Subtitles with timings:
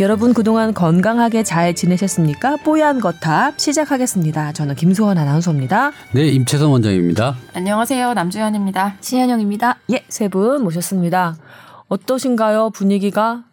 [0.00, 2.56] 여러분 그동안 건강하게 잘 지내셨습니까?
[2.64, 4.52] 뽀얀 거탑 시작하겠습니다.
[4.52, 5.92] 저는 김소원 아나운서입니다.
[6.12, 7.36] 네, 임채선 원장입니다.
[7.54, 8.14] 안녕하세요.
[8.14, 8.96] 남주현입니다.
[9.00, 9.78] 신현영입니다.
[9.92, 11.36] 예, 세 분 모셨습니다.
[11.88, 12.70] 어떠신가요?
[12.70, 13.44] 분위기가?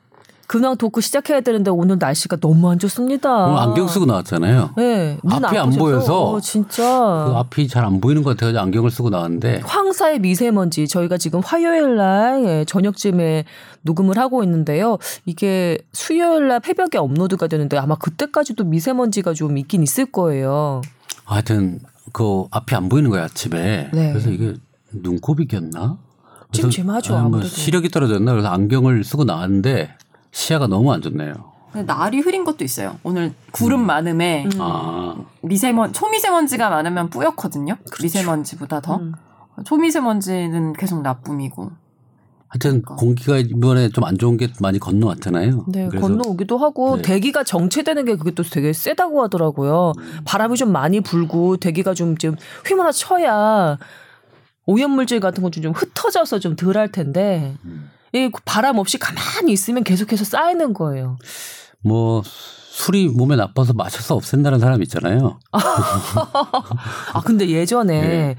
[0.52, 3.46] 근황 토크 시작해야 되는데 오늘 날씨가 너무 안 좋습니다.
[3.46, 4.71] 오늘 안경 쓰고 나왔잖아요.
[4.75, 5.69] 네, 눈 앞이 안.
[5.69, 6.83] 보여서 어, 진짜.
[6.83, 11.96] 그 앞이 잘 안 보이는 것 같아가지고 안경을 쓰고 나왔는데 황사의 미세먼지 저희가 지금 화요일
[11.96, 13.46] 날 예, 저녁쯤에
[13.83, 14.97] 녹음을 하고 있는데요.
[15.25, 20.82] 이게 수요일 날 새벽에 업로드가 되는데 아마 그때까지도 미세먼지가 좀 있긴 있을 거예요.
[21.24, 21.79] 하여튼
[22.11, 23.89] 그 앞이 안 보이는 거야 아침에.
[23.93, 24.11] 네.
[24.11, 24.55] 그래서 이게
[24.91, 25.97] 눈곱이 꼈나?
[26.52, 27.47] 찜찜하죠, 아, 뭐 아무래도.
[27.47, 28.32] 시력이 떨어졌나?
[28.33, 29.96] 그래서 안경을 쓰고 나왔는데
[30.31, 31.33] 시야가 너무 안 좋네요.
[31.71, 32.97] 근데 날이 흐린 것도 있어요.
[33.03, 37.77] 오늘 구름 많음에 아, 미세먼 초미세먼지가 많으면 뿌옇거든요.
[38.01, 38.97] 미세먼지보다 더.
[38.97, 39.13] 음.
[39.65, 41.71] 초미세먼지는 계속 나쁨이고.
[42.49, 45.65] 하여튼 공기가 이번에 좀 안 좋은 게 많이 건너왔잖아요.
[45.69, 47.01] 네, 건너오기도 하고 네.
[47.03, 49.93] 대기가 정체되는 게 그게 또 되게 세다고 하더라고요.
[50.25, 52.35] 바람이 좀 많이 불고 대기가 좀 좀
[52.67, 53.77] 휘몰아쳐야
[54.66, 57.55] 오염물질 같은 건좀 흩어져서 좀 덜 할 텐데
[58.13, 61.17] 이 바람 없이 가만히 있으면 계속해서 쌓이는 거예요.
[61.83, 65.39] 뭐 술이 몸에 나빠서 마셔서 없앤다는 사람 있잖아요.
[65.51, 68.35] 아 근데 예전에 네.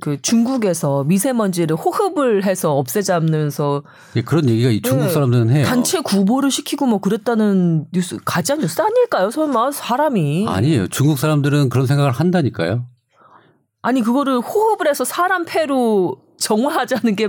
[0.00, 3.82] 그 중국에서 미세먼지를 호흡을 해서 없애자면서
[4.16, 5.10] 예, 그런 얘기가 이 중국 네.
[5.10, 5.66] 사람들은 해요.
[5.66, 9.30] 단체 구보를 시키고 뭐 그랬다는 뉴스 가짜 뉴스 아닐까요?
[9.30, 10.88] 설마 사람이 아니에요.
[10.88, 12.86] 중국 사람들은 그런 생각을 한다니까요.
[13.82, 17.28] 아니 그거를 호흡을 해서 사람 폐로 정화하자는 게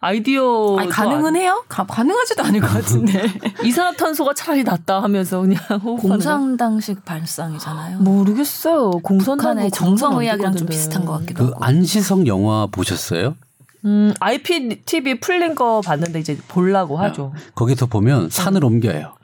[0.00, 1.64] 아이디어 아니, 가능은 해요?
[1.68, 3.32] 가, 가능하지도 않을 것 같은데.
[3.64, 5.58] 이산화탄소가 차라리 낫다 하면서 그냥.
[6.00, 7.98] 공상당식 발상이잖아요.
[7.98, 8.90] 모르겠어요.
[9.02, 11.64] 공선도 북한의 아니고 정성의학이랑 좀 비슷한 것 같기도 그 하고.
[11.64, 13.36] 안시성 영화 보셨어요?
[13.84, 17.32] 음, IPTV 풀린 거 봤는데 이제 보려고 하죠.
[17.54, 19.14] 거기서 보면 산을 옮겨요.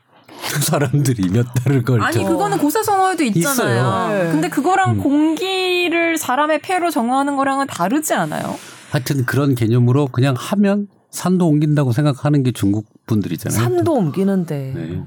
[0.63, 2.05] 사람들이 몇 달을 걸쳐.
[2.05, 3.53] 아니 그거는 고사성어에도 있잖아요.
[3.53, 4.09] 있어요.
[4.25, 4.31] 네.
[4.33, 5.03] 근데 그거랑 음.
[5.03, 8.57] 공기를 사람의 폐로 정화하는 거랑은 다르지 않아요?
[8.93, 13.59] 하여튼 그런 개념으로 그냥 하면 산도 옮긴다고 생각하는 게 중국 분들이잖아요.
[13.59, 14.73] 산도 옮기는데.
[14.75, 15.03] 네.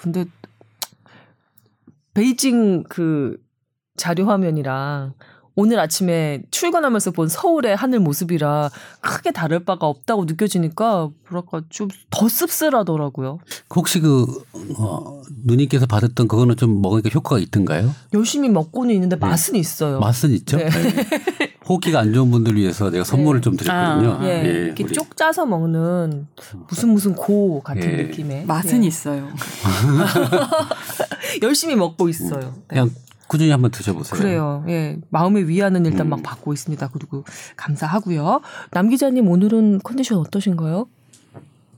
[0.00, 0.24] 근데
[2.14, 3.36] 베이징 그
[3.96, 5.14] 자료 화면이랑
[5.54, 12.28] 오늘 아침에 출근하면서 본 서울의 하늘 모습이라 크게 다를 바가 없다고 느껴지니까 뭐랄까 좀 더
[12.28, 13.38] 씁쓸하더라고요.
[13.74, 14.26] 혹시 그
[14.78, 17.94] 어, 누님께서 받았던 그거는 좀 먹으니까 효과가 있던가요?
[18.14, 20.00] 열심히 먹고는 있는데 맛은 있어요.
[20.00, 20.56] 맛은 있죠.
[20.56, 20.68] 네.
[20.70, 21.49] 네.
[21.70, 24.18] 호흡기가 안 좋은 분들 위해서 내가 선물을 좀 드렸거든요.
[24.20, 24.92] 아, 예, 예, 이렇게 우리.
[24.92, 26.26] 쪽 짜서 먹는
[26.68, 28.02] 무슨 무슨 고 같은 예.
[28.02, 28.88] 느낌의 맛은 예.
[28.88, 29.28] 있어요.
[31.42, 32.40] 열심히 먹고 있어요.
[32.40, 32.62] 네.
[32.66, 32.90] 그냥
[33.28, 34.20] 꾸준히 한번 드셔보세요.
[34.20, 34.64] 그래요.
[34.68, 34.98] 예.
[35.10, 36.10] 마음의 위안은 일단 음.
[36.10, 36.88] 막 받고 있습니다.
[36.92, 37.24] 그리고
[37.56, 38.40] 감사하고요.
[38.72, 40.88] 남 기자님 오늘은 컨디션 어떠신가요?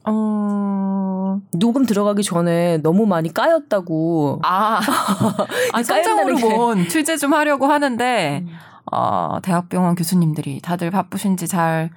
[0.05, 4.41] 어, 녹음 들어가기 전에 너무 많이 까였다고.
[4.43, 4.81] 아,
[5.73, 6.41] 아 게.
[6.41, 8.45] 본 취재 좀 하려고 하는데,
[8.93, 11.91] 어, 대학병원 교수님들이 다들 바쁘신지 잘,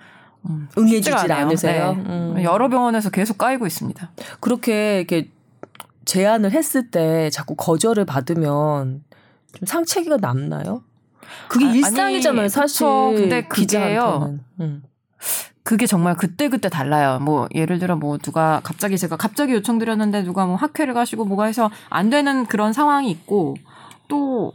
[0.48, 1.32] 음, 응해주질.
[1.32, 1.94] 않으세요?
[1.94, 2.04] 네.
[2.06, 2.44] 음.
[2.44, 4.12] 여러 병원에서 계속 까이고 있습니다.
[4.40, 5.30] 그렇게 이렇게
[6.06, 9.04] 제안을 했을 때 자꾸 거절을 받으면
[9.54, 10.84] 좀 상체기가 남나요?
[11.48, 12.86] 그게 아, 아니, 일상이잖아요, 사실.
[12.86, 13.14] 그쵸.
[13.16, 14.40] 근데 그게요.
[14.60, 14.84] 음.
[15.64, 17.18] 그게 정말 그때그때 달라요.
[17.20, 21.72] 뭐, 예를 들어 뭐, 누가 갑자기 제가 갑자기 요청드렸는데 누가 뭐 학회를 가시고 뭐가 해서
[21.90, 23.56] 안 되는 그런 상황이 있고,
[24.08, 24.54] 또,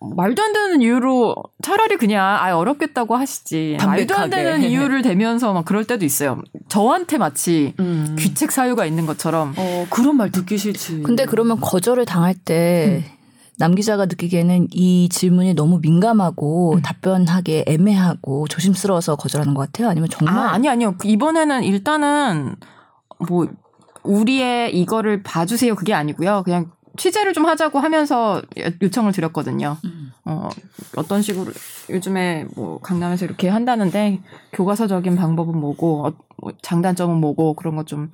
[0.00, 3.76] 말도 안 되는 이유로 차라리 그냥 아예 어렵겠다고 하시지.
[3.84, 4.44] 말도 안 담백하게.
[4.44, 6.40] 되는 이유를 대면서 막 그럴 때도 있어요.
[6.68, 8.14] 저한테 마치 음.
[8.18, 9.54] 귀책 사유가 있는 것처럼.
[9.56, 11.02] 어, 그런 말 듣기 싫지.
[11.02, 19.54] 근데 그러면 거절을 당할 때남 기자가 느끼기에는 이 질문이 너무 민감하고 답변하기 애매하고 조심스러워서 거절하는
[19.54, 19.88] 것 같아요.
[19.88, 20.94] 아니면 정말 아, 아니, 아니요.
[20.98, 22.54] 그 이번에는 일단은
[23.28, 23.48] 뭐,
[24.04, 25.74] 우리의 이거를 봐주세요.
[25.74, 26.42] 그게 아니고요.
[26.44, 29.78] 그냥 취재를 좀 하자고 하면서 요- 요청을 드렸거든요.
[29.84, 30.12] 음.
[30.26, 30.50] 어,
[30.96, 31.50] 어떤 식으로
[31.88, 34.20] 요즘에 뭐 강남에서 이렇게 한다는데
[34.52, 38.10] 교과서적인 방법은 뭐고, 어, 뭐 장단점은 뭐고, 그런 거 좀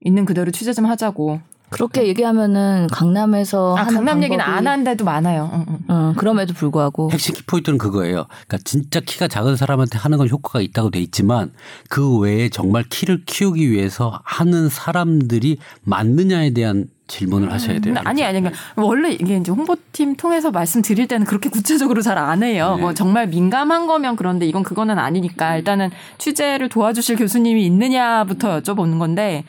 [0.00, 1.40] 있는 그대로 취재 좀 하자고.
[1.70, 5.50] 그렇게 얘기하면은 강남에서 아, 하는 강남 얘기는 안 한 데도 많아요.
[5.52, 5.94] 응, 응.
[5.94, 8.24] 어, 그럼에도 불구하고 핵심 키포인트는 그거예요.
[8.46, 11.52] 그러니까 진짜 키가 작은 사람한테 하는 건 효과가 있다고 돼 있지만
[11.90, 17.94] 그 외에 정말 키를 키우기 위해서 하는 사람들이 맞느냐에 대한 질문을 하셔야 돼요.
[17.94, 22.42] 근데 아니 아니 그러니까 원래 이게 이제 홍보팀 통해서 말씀드릴 때는 그렇게 구체적으로 잘 안
[22.42, 22.74] 해요.
[22.76, 22.82] 네.
[22.82, 29.44] 뭐 정말 민감한 거면 그런데 이건 그거는 아니니까 일단은 취재를 도와주실 교수님이 있느냐부터 여쭤보는 건데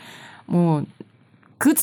[0.46, 1.74] 뭐그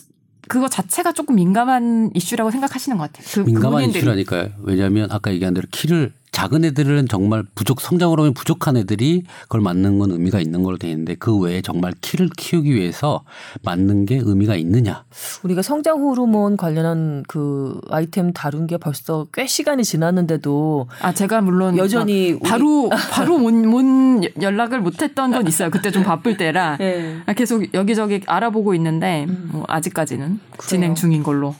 [0.48, 3.26] 그거 자체가 조금 민감한 이슈라고 생각하시는 것 같아요.
[3.32, 3.98] 그 민감한 본인들이.
[3.98, 4.50] 이슈라니까요.
[4.62, 9.98] 왜냐하면 아까 얘기한 대로 키를 작은 애들은 정말 부족 성장 호르몬이 부족한 애들이 그걸 맞는
[9.98, 13.24] 건 의미가 있는 걸로 돼 있는데 그 외에 정말 키를 키우기 위해서
[13.62, 15.04] 맞는 게 의미가 있느냐?
[15.44, 21.78] 우리가 성장 호르몬 관련한 그 아이템 다룬 게 벌써 꽤 시간이 지났는데도 아 제가 물론
[21.78, 25.70] 여전히 막 바로 바로 못, 못 연락을 못했던 건 있어요.
[25.70, 27.16] 그때 좀 바쁠 때라 예.
[27.24, 31.54] 아, 계속 여기저기 알아보고 있는데 뭐 아직까지는 진행 중인 걸로.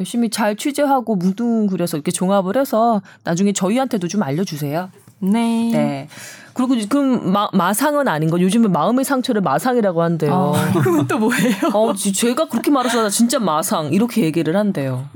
[0.00, 4.90] 열심히 잘 취재하고 뭉뚱그려서 이렇게 종합을 해서 나중에 저희한테도 좀 알려주세요.
[5.20, 5.70] 네.
[5.72, 6.08] 네.
[6.52, 8.40] 그리고 그럼 마, 마상은 아닌 거.
[8.40, 10.52] 요즘에 마음의 상처를 마상이라고 한대요.
[10.82, 11.54] 그건 또 뭐예요?
[11.72, 15.08] 어, 지- 제가 그렇게 말해서 나 진짜 마상 이렇게 얘기를 한대요.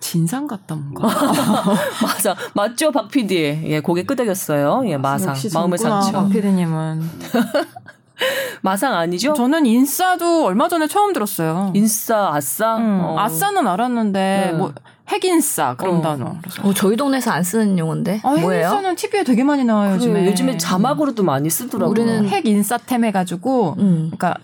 [0.00, 1.06] 진상 같다 뭔가.
[2.02, 3.62] 맞아, 맞죠, 박 PD.
[3.66, 4.82] 예, 고개 끄덕였어요.
[4.86, 6.10] 예, 마상, 역시 마음의 상처.
[6.12, 7.02] 박 PD님은.
[8.62, 9.34] 마상 아니죠?
[9.34, 11.72] 저는 인싸도 얼마 전에 처음 들었어요.
[11.74, 12.76] 인싸, 아싸.
[12.76, 13.18] 음, 어.
[13.18, 14.56] 아싸는 알았는데 네.
[14.56, 14.72] 뭐
[15.08, 16.02] 핵인싸 그런 어.
[16.02, 16.36] 단어.
[16.42, 18.66] 그래서 어, 저희 동네에서 안 쓰는 용어인데 아, 뭐예요?
[18.68, 20.10] 핵인싸는 TV에 되게 많이 나와요 그래요.
[20.12, 20.26] 요즘에.
[20.30, 21.90] 요즘에 자막으로도 많이 쓰더라고요.
[21.90, 24.10] 우리는 핵인싸템 해가지고 음.
[24.16, 24.34] 그러니까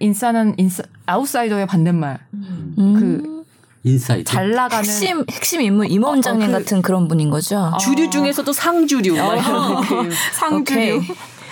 [0.00, 2.18] 인싸는 인싸 아웃사이더의 반대말.
[2.34, 2.74] 음.
[2.98, 3.38] 그
[3.84, 4.24] 인사이드.
[4.24, 7.72] 잘 나가는 핵심 핵심 인물 임원 원장님 어, 그- 같은 그런 분인 거죠.
[7.80, 9.14] 주류 중에서도 상주류.
[9.14, 10.10] 느낌.
[10.34, 11.02] 상주류.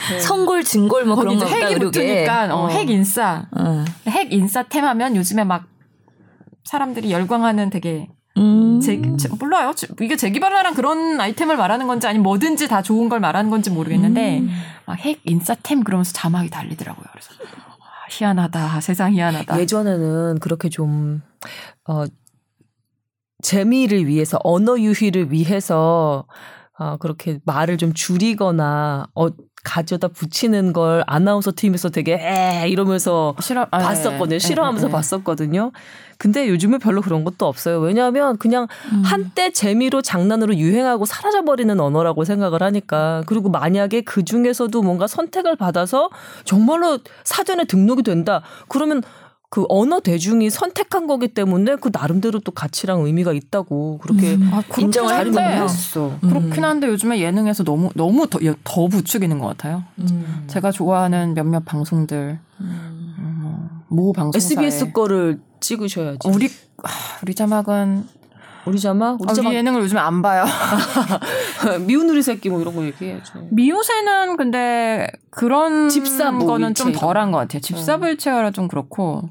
[0.08, 0.20] 오케이.
[0.20, 3.46] 성골 진골 뭐 그런 거 핵이 붙으니까 어, 핵 인싸.
[3.58, 3.84] 응.
[4.06, 5.64] 핵인싸 템 하면 요즘에 막
[6.64, 8.80] 사람들이 열광하는 되게 음.
[8.80, 9.72] 제, 제- 몰라요.
[9.74, 14.40] 제- 이게 재기발랄한 그런 아이템을 말하는 건지 아니면 뭐든지 다 좋은 걸 말하는 건지 모르겠는데
[14.40, 14.50] 음.
[14.84, 17.04] 막핵 인싸템 그러면서 자막이 달리더라고요.
[17.12, 17.30] 그래서
[17.80, 18.80] 와, 희한하다.
[18.82, 19.58] 세상 희한하다.
[19.60, 21.22] 예전에는 그렇게 좀,
[21.88, 22.04] 어,
[23.42, 26.26] 재미를 위해서, 언어 유희를 위해서,
[26.78, 29.28] 어, 그렇게 말을 좀 줄이거나, 어,
[29.66, 34.36] 가져다 붙이는 걸 아나운서 팀에서 되게 에 이러면서 싫어 아, 봤었거든요.
[34.36, 34.92] 예, 싫어하면서 예, 예.
[34.92, 35.72] 봤었거든요.
[36.18, 37.80] 근데 요즘에 별로 그런 것도 없어요.
[37.80, 39.02] 왜냐하면 그냥 음.
[39.02, 43.24] 한때 재미로 장난으로 유행하고 사라져버리는 언어라고 생각을 하니까.
[43.26, 46.10] 그리고 만약에 그 중에서도 뭔가 선택을 받아서
[46.44, 48.42] 정말로 사전에 등록이 된다.
[48.68, 49.02] 그러면
[49.48, 54.86] 그 언어 대중이 선택한 거기 때문에 그 나름대로 또 가치랑 의미가 있다고 그렇게 아, 그렇긴
[54.86, 55.40] 인정을 한데.
[55.62, 56.18] 했어.
[56.20, 59.84] 그렇긴 한데 요즘에 예능에서 너무 너무 더, 더 부추기는 것 같아요.
[59.98, 60.44] 음.
[60.48, 66.28] 제가 좋아하는 몇몇 방송들 음, 모 방송사에 SBS 거를 찍으셔야지.
[66.28, 66.48] 우리
[66.82, 66.88] 아,
[67.22, 68.04] 우리 자막은
[68.66, 70.44] 우리 자막, 우리 아, 자막 우리 예능을 요즘에 안 봐요.
[71.86, 73.48] 미운 우리 새끼 뭐 이런 거 얘기해야죠.
[73.50, 77.60] 미우새는 근데 그런 집사 뭐 거는 좀 덜한 것 같아요.
[77.60, 79.30] 집사부일체여라 좀 그렇고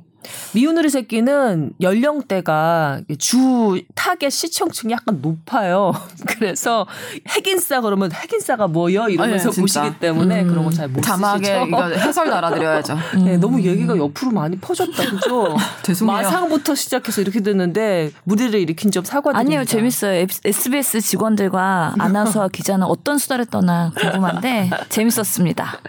[0.54, 5.94] 미운 우리 새끼는 연령대가 주 타겟 시청층이 약간 높아요.
[6.28, 6.86] 그래서
[7.30, 9.62] 핵인싸 그러면 핵인싸가 뭐여 이러면서 아, 예.
[9.62, 10.48] 보시기 때문에 음.
[10.48, 11.02] 그런 거 잘 못 쓰시죠.
[11.08, 12.98] 자막에 이거 해설 달아드려야죠.
[13.24, 15.56] 네, 너무 얘기가 옆으로 많이 퍼졌다, 그죠?
[15.84, 16.18] 죄송해요.
[16.18, 19.40] 마상부터 시작해서 이렇게 됐는데 물의를 일으킨 점 사과드립니다.
[19.60, 20.26] 아니요 재밌어요.
[20.44, 25.80] SBS 직원들과 아나운서와 기자는 어떤 수다를 떠나 궁금한데 재밌었습니다.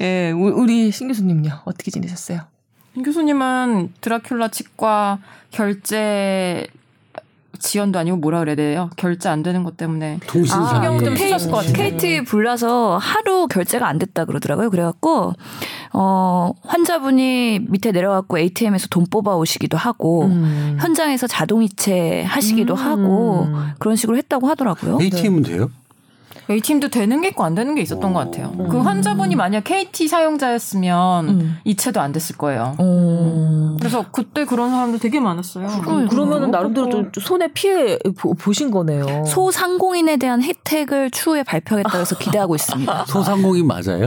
[0.00, 2.40] 예, 우- 우리 신 교수님요 어떻게 지내셨어요?
[2.96, 5.18] 임 교수님은 드라큘라 치과
[5.50, 6.66] 결제
[7.60, 8.90] 지연도 아니고 뭐라 그래야 돼요?
[8.96, 10.18] 결제 안 되는 것 때문에.
[10.32, 11.16] 신경 좀 예.
[11.16, 11.72] 쓰셨을 것 같아요.
[11.74, 14.70] KT 불나서 하루 결제가 안 됐다 그러더라고요.
[14.70, 15.34] 그래갖고
[15.92, 20.78] 어 환자분이 밑에 내려갖고 ATM에서 돈 뽑아 오시기도 하고 음.
[20.80, 22.78] 현장에서 자동이체 하시기도 음.
[22.78, 24.98] 하고 그런 식으로 했다고 하더라고요.
[25.00, 25.70] ATM은 돼요?
[26.50, 28.52] A팀도 되는 게 있고 안 되는 게 있었던 것 같아요.
[28.70, 31.56] 그 환자분이 만약 KT 사용자였으면 음.
[31.64, 32.74] 이체도 안 됐을 거예요.
[32.78, 33.76] 어.
[33.78, 35.68] 그래서 그때 그런 사람들 되게 많았어요.
[35.82, 39.24] 그럼, 그러면은 나름대로 좀 손해 피해 보, 보신 거네요.
[39.26, 43.04] 소상공인에 대한 혜택을 추후에 발표하겠다고 해서 기대하고 있습니다.
[43.06, 44.06] 소상공인 맞아요?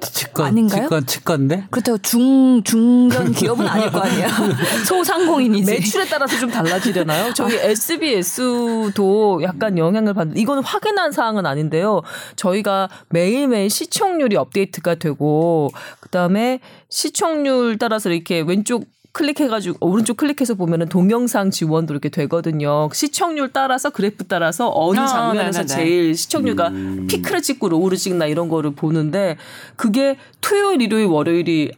[0.00, 0.84] 치과 아닌가요?
[0.84, 1.66] 치과 치과인데?
[1.70, 4.28] 그렇다고 중 중견 기업은 아닐 거 아니에요.
[4.86, 5.70] 소상공인이지.
[5.70, 7.34] 매출에 따라서 좀 달라지려나요?
[7.34, 12.02] 저희 SBS도 약간 영향을 받는 이거는 확인한 사항은 아 닌데요.
[12.36, 15.70] 저희가 매일매일 시청률이 업데이트가 되고
[16.00, 18.84] 그다음에 시청률 따라서 이렇게 왼쪽
[19.16, 22.90] 클릭해가지고 오른쪽 클릭해서 보면은 동영상 지원도 이렇게 되거든요.
[22.92, 25.66] 시청률 따라서 그래프 따라서 어느 아, 장면에서 네네네.
[25.66, 27.06] 제일 시청률가 음.
[27.08, 29.38] 피크를 찍고 low를 찍나 이런 거를 보는데
[29.76, 31.72] 그게 토요일, 일요일, 월요일이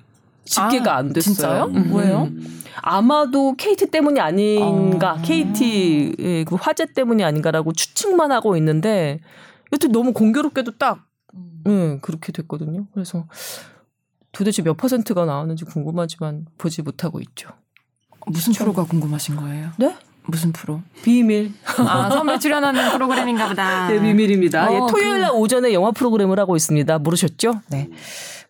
[0.44, 1.34] 집계가 아, 안 됐어요.
[1.34, 1.64] 진짜요?
[1.66, 1.94] 음.
[1.94, 2.28] 왜요?
[2.80, 5.22] 아마도 KT 때문이 아닌가, 어.
[5.22, 9.20] KT의 그 화재 때문이 아닌가라고 추측만 하고 있는데
[9.72, 11.06] 여튼 너무 공교롭게도 딱
[11.66, 12.86] 예, 그렇게 됐거든요.
[12.94, 13.26] 그래서
[14.32, 17.50] 도대체 몇 퍼센트가 나왔는지 궁금하지만 보지 못하고 있죠.
[18.26, 19.70] 무슨 프로가 궁금하신 거예요?
[19.78, 19.96] 네?
[20.24, 20.82] 무슨 프로?
[21.02, 21.52] 비밀.
[21.64, 23.88] 아 선배 출연하는 프로그램인가 보다.
[23.88, 24.68] 네, 비밀입니다.
[24.68, 26.98] 어, 예, 토요일 날 오전에 영화 프로그램을 하고 있습니다.
[26.98, 27.62] 모르셨죠?
[27.68, 27.88] 네.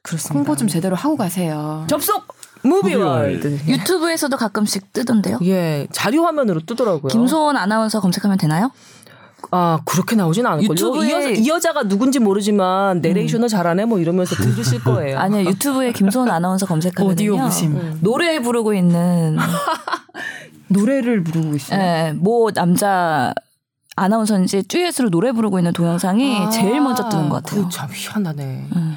[0.02, 0.34] 그렇습니다.
[0.34, 1.86] 홍보 좀 제대로 하고 가세요.
[1.88, 2.26] 접속
[2.62, 3.60] 무비월드.
[3.68, 5.38] 유튜브에서도 가끔씩 뜨던데요.
[5.44, 7.08] 예, 자료 화면으로 뜨더라고요.
[7.08, 8.72] 김소원 아나운서 검색하면 되나요?
[9.50, 10.74] 아 그렇게 나오진 않을걸요.
[10.74, 15.18] 유튜브에- 이, 여, 이 여자가 누군지 모르지만 내레이션을 잘하네 뭐 이러면서 들으실 거예요.
[15.20, 17.12] 아니요 유튜브에 김소원 아나운서 검색하면요.
[17.12, 17.76] 오디오 부심.
[17.76, 17.98] 음.
[18.02, 19.36] 노래 부르고 있는
[20.68, 21.80] 노래를 부르고 있어요.
[21.80, 23.32] 예, 뭐 남자
[23.96, 27.68] 아나운서인지 듀엣으로 노래 부르고 있는 동영상이 아, 제일 먼저 뜨는 것 같아요.
[27.68, 28.66] 참 희한하네.
[28.76, 28.96] 음.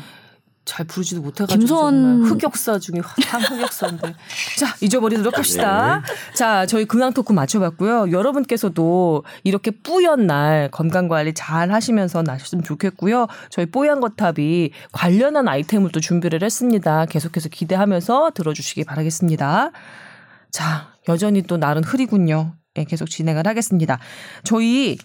[0.64, 4.14] 잘 부르지도 못해가지고 김소원- 흑역사 중에 한 흑역사인데
[4.60, 6.04] 자 잊어버리도록 합시다.
[6.36, 8.12] 자 저희 근황 토크 맞춰봤고요.
[8.12, 13.28] 여러분께서도 이렇게 뿌연 날 건강 관리 잘 하시면서 나셨으면 좋겠고요.
[13.50, 17.06] 저희 뽀얀 거탑이 관련한 아이템을 또 준비를 했습니다.
[17.08, 19.72] 계속해서 기대하면서 들어주시기 바라겠습니다.
[20.52, 22.54] 자 여전히 또 날은 흐리군요.
[22.78, 24.00] 예, 계속 진행을 하겠습니다.
[24.44, 24.98] 저희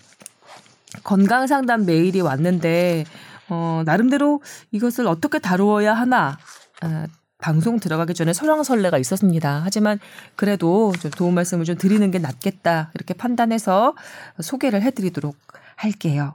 [1.02, 3.04] 건강 상담 메일이 왔는데
[3.48, 6.36] 어, 나름대로 이것을 어떻게 다루어야 하나
[6.82, 7.06] 아,
[7.38, 9.60] 방송 들어가기 전에 설왕설래가 있었습니다.
[9.64, 9.98] 하지만
[10.36, 13.94] 그래도 좀 도움 말씀을 좀 드리는 게 낫겠다 이렇게 판단해서
[14.40, 15.36] 소개를 해드리도록
[15.76, 16.34] 할게요.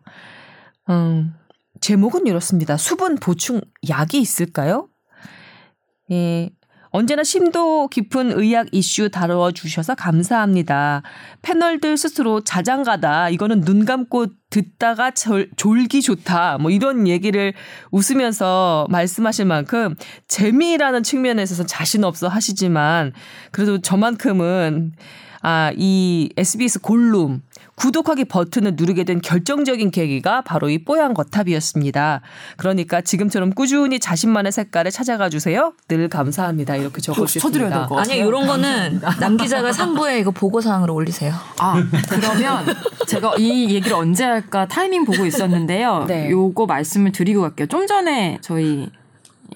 [0.90, 1.34] 음,
[1.80, 2.78] 제목은 이렇습니다.
[2.78, 4.88] 수분 보충 약이 있을까요?
[6.12, 6.50] 예.
[6.94, 11.04] 언제나 심도 깊은 의학 이슈 다루어 주셔서 감사합니다.
[11.42, 13.30] 패널들 스스로 자장가다.
[13.30, 16.60] 이거는 눈 감고 듣다가 절, 졸기 좋다.
[16.60, 17.54] 뭐 이런 얘기를
[17.90, 19.96] 웃으면서 말씀하실 만큼
[20.28, 23.14] 재미라는 측면에 있어서 자신 없어 하시지만
[23.50, 24.94] 그래도 저만큼은
[25.42, 27.42] 아, 이 SBS 골룸
[27.82, 32.22] 구독하기 버튼을 누르게 된 결정적인 계기가 바로 이 뽀얀 거탑이었습니다.
[32.58, 35.74] 그러니까 지금처럼 꾸준히 자신만의 색깔을 찾아가 주세요.
[35.88, 36.76] 늘 감사합니다.
[36.76, 37.90] 이렇게 적어주셨습니다.
[37.98, 41.34] 아니 이런 거는 남 기자가 상부에 이거 보고 사항으로 올리세요.
[41.58, 42.66] 아, 그러면
[43.08, 46.06] 제가 이 얘기를 언제 할까 타이밍 보고 있었는데요.
[46.08, 46.30] 네.
[46.30, 47.66] 요거 말씀을 드리고 갈게요.
[47.66, 48.92] 좀 전에 저희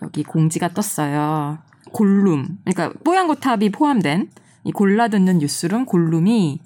[0.02, 1.60] 여기 공지가 떴어요.
[1.92, 2.58] 골룸.
[2.66, 4.30] 그러니까 뽀얀 거탑이 포함된
[4.64, 6.60] 이 골라 듣는 뉴스룸 골룸이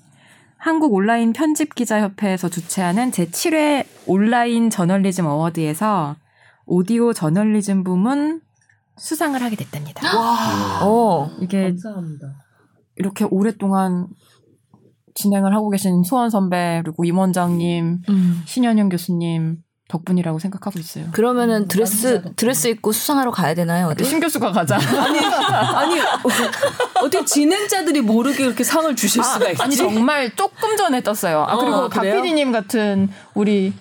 [0.60, 6.18] 한국 온라인 편집 기자 협회에서 주최하는 제7회 온라인 저널리즘 어워드에서
[6.66, 8.42] 오디오 저널리즘 부문
[8.98, 10.02] 수상을 하게 됐답니다.
[10.86, 11.30] 어.
[11.40, 12.36] 이게 감사합니다.
[12.98, 14.08] 이렇게 오랫동안
[15.16, 18.42] 진행을 하고 계신 소원 선배 그리고 임 원장님, 음.
[18.46, 21.06] 신현영 교수님 덕분이라고 생각하고 있어요.
[21.12, 23.88] 그러면은 드레스 드레스 입고 수상하러 가야 되나요?
[23.88, 24.06] 어디?
[24.06, 24.78] 신 교수가 가자.
[24.78, 26.00] 아니
[27.02, 29.62] 어떻게 진행자들이 모르게 이렇게 상을 주실 수가 있지?
[29.62, 31.44] 아니 정말 조금 전에 떴어요.
[31.48, 32.04] 아 그리고 어, 박?
[32.04, 33.74] PD님 같은 우리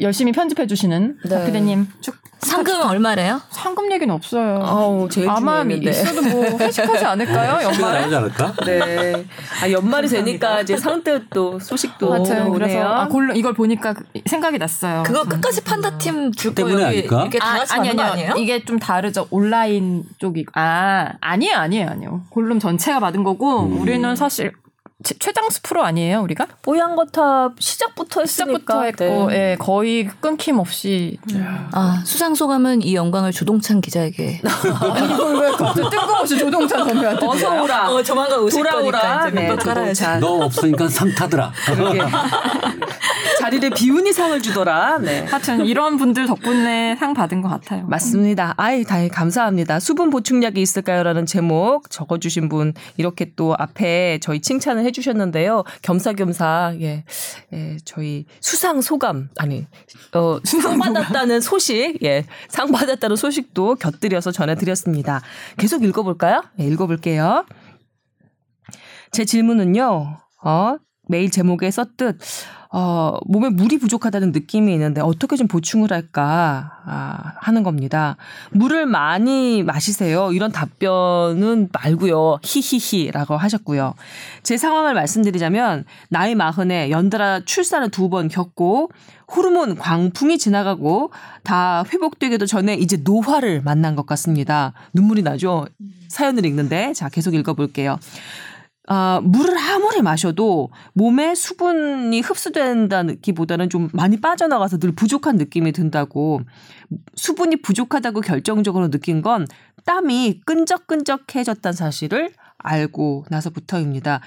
[0.00, 1.34] 열심히 편집해 주시는 네.
[1.38, 3.40] 박 PD님 쭉 상금 얼마래요?
[3.50, 4.58] 상금 얘기는 없어요.
[4.64, 5.90] 아우 제일 아마 중요했는데.
[5.90, 7.62] 있어도 뭐 회식하지 않을까요?
[7.70, 8.00] 연말에?
[8.00, 8.52] 나오지 않을까?
[8.66, 9.24] 네.
[9.62, 12.84] 아, 연말이 되니까 이제 상때 또 소식도 그래서 오네요.
[12.84, 15.04] 아, 골룸 이걸 보니까 그- 생각이 났어요.
[15.06, 17.20] 그거 끝까지 판다 팀 줄거 때문에 여기 아닐까?
[17.22, 18.12] 이렇게 다 같이 아니, 가는 거 아니요.
[18.30, 18.42] 아니에요?
[18.42, 19.28] 이게 좀 다르죠.
[19.30, 22.22] 온라인 쪽이 아 아니에요, 아니에요, 아니에요.
[22.30, 24.52] 골룸 전체가 받은 거고 우리는 사실
[25.02, 26.46] 최- 최장수 프로 아니에요, 우리가?
[26.62, 28.84] 뽀얀 거탑 시작부터 했으니까.
[28.84, 29.52] 시작부터 했고, 네.
[29.52, 31.18] 예, 거의 끊김없이.
[31.72, 34.40] 아 수상 소감은 이 영광을 조동찬 기자에게.
[34.44, 37.90] 아니 이걸 왜 갑자기 뜬금없이 조동찬 선배한테 어서 오라.
[37.90, 39.00] 어, 조만간 오실 돌아오라.
[39.00, 39.58] 거니까 이제 네.
[39.58, 40.20] 조동찬.
[40.20, 41.52] 너 없으니까 상 타더라.
[43.42, 44.98] 자리를 비운이 상을 주더라.
[44.98, 45.24] 네.
[45.24, 47.86] 하여튼 이런 분들 덕분에 상 받은 것 같아요.
[47.86, 48.54] 맞습니다.
[48.56, 49.80] 아이, 다행 감사합니다.
[49.80, 55.64] 수분 보충약이 있을까요?라는 제목 적어주신 분 이렇게 또 앞에 저희 칭찬을 해주셨는데요.
[55.82, 57.04] 겸사겸사 예,
[57.52, 59.66] 예 저희 수상 소감 아니
[60.14, 65.20] 어 상 받았다는 소식 예, 상 받았다는 소식도 곁들여서 전해드렸습니다.
[65.56, 66.42] 계속 읽어볼까요?
[66.60, 67.44] 예, 읽어볼게요.
[69.10, 70.18] 제 질문은요.
[70.44, 70.76] 어,
[71.08, 72.18] 메일 제목에 썼듯
[72.74, 78.16] 어, 몸에 물이 부족하다는 느낌이 있는데 어떻게 좀 보충을 할까 아, 하는 겁니다.
[78.50, 80.32] 물을 많이 마시세요.
[80.32, 82.38] 이런 답변은 말고요.
[82.42, 83.92] 히히히라고 하셨고요.
[84.42, 88.90] 제 상황을 말씀드리자면 나이 마흔에 연달아 출산을 두 번 겪고
[89.34, 94.72] 호르몬 광풍이 지나가고 다 회복되기도 전에 이제 노화를 만난 것 같습니다.
[94.92, 95.66] 눈물이 나죠.
[96.08, 97.98] 사연을 읽는데 자 계속 읽어볼게요.
[98.94, 106.42] 아, 물을 아무리 마셔도 몸에 수분이 흡수된다기보다는 좀 많이 빠져나가서 늘 부족한 느낌이 든다고
[107.14, 109.46] 수분이 부족하다고 결정적으로 느낀 건
[109.86, 114.20] 땀이 끈적끈적해졌다는 사실을 알고 나서부터입니다.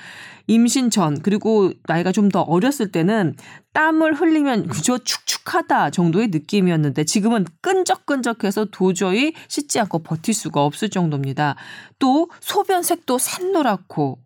[0.48, 3.36] 임신 전 그리고 나이가 좀 더 어렸을 때는
[3.74, 11.56] 땀을 흘리면 그저 축축하다 정도의 느낌이었는데 지금은 끈적끈적해서 도저히 씻지 않고 버틸 수가 없을 정도입니다.
[12.00, 14.25] 또 소변색도 샛노랗고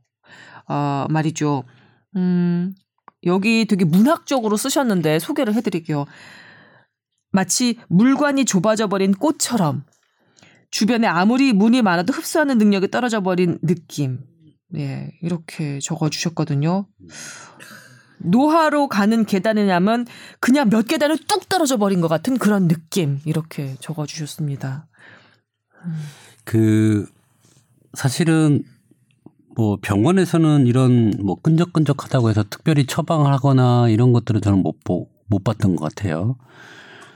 [0.69, 1.63] 어, 말이죠.
[2.15, 2.73] 음,
[3.25, 6.05] 여기 되게 문학적으로 쓰셨는데 소개를 해드릴게요.
[7.31, 9.83] 마치 물관이 좁아져 버린 꽃처럼
[10.71, 14.19] 주변에 아무리 문이 많아도 흡수하는 능력이 떨어져 버린 느낌.
[14.75, 16.88] 예, 이렇게 적어 주셨거든요.
[18.19, 20.05] 노화로 가는 계단이냐면
[20.39, 24.88] 그냥 몇 계단을 뚝 떨어져 버린 것 같은 그런 느낌 이렇게 적어 주셨습니다.
[26.43, 27.07] 그
[27.93, 28.63] 사실은
[29.59, 35.43] 뭐 병원에서는 이런 뭐 끈적끈적하다고 해서 특별히 처방을 하거나 이런 것들은 저는 못, 보, 못
[35.43, 36.37] 봤던 것 같아요.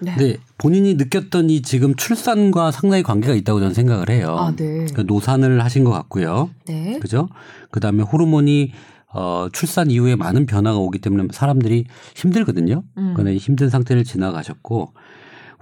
[0.02, 0.14] 네.
[0.14, 4.36] 근데 본인이 느꼈던 이 지금 출산과 상당히 관계가 있다고 저는 생각을 해요.
[4.38, 4.86] 아, 네.
[4.94, 6.50] 그 노산을 하신 것 같고요.
[6.66, 7.00] 네.
[7.00, 7.30] 그죠?
[7.72, 8.74] 그 다음에 호르몬이
[9.14, 11.86] 어, 출산 이후에 많은 변화가 오기 때문에 사람들이
[12.18, 12.84] 힘들거든요.
[12.98, 13.14] 음.
[13.16, 14.92] 그런데 힘든 상태를 지나가셨고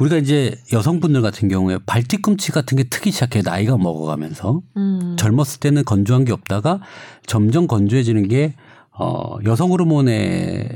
[0.01, 5.15] 우리가 이제 여성분들 같은 경우에 발뒤꿈치 같은 게 트기 시작해 나이가 먹어가면서 음.
[5.17, 6.79] 젊었을 때는 건조한 게 없다가
[7.27, 8.55] 점점 건조해지는 게
[8.98, 10.70] 어, 여성 호르몬의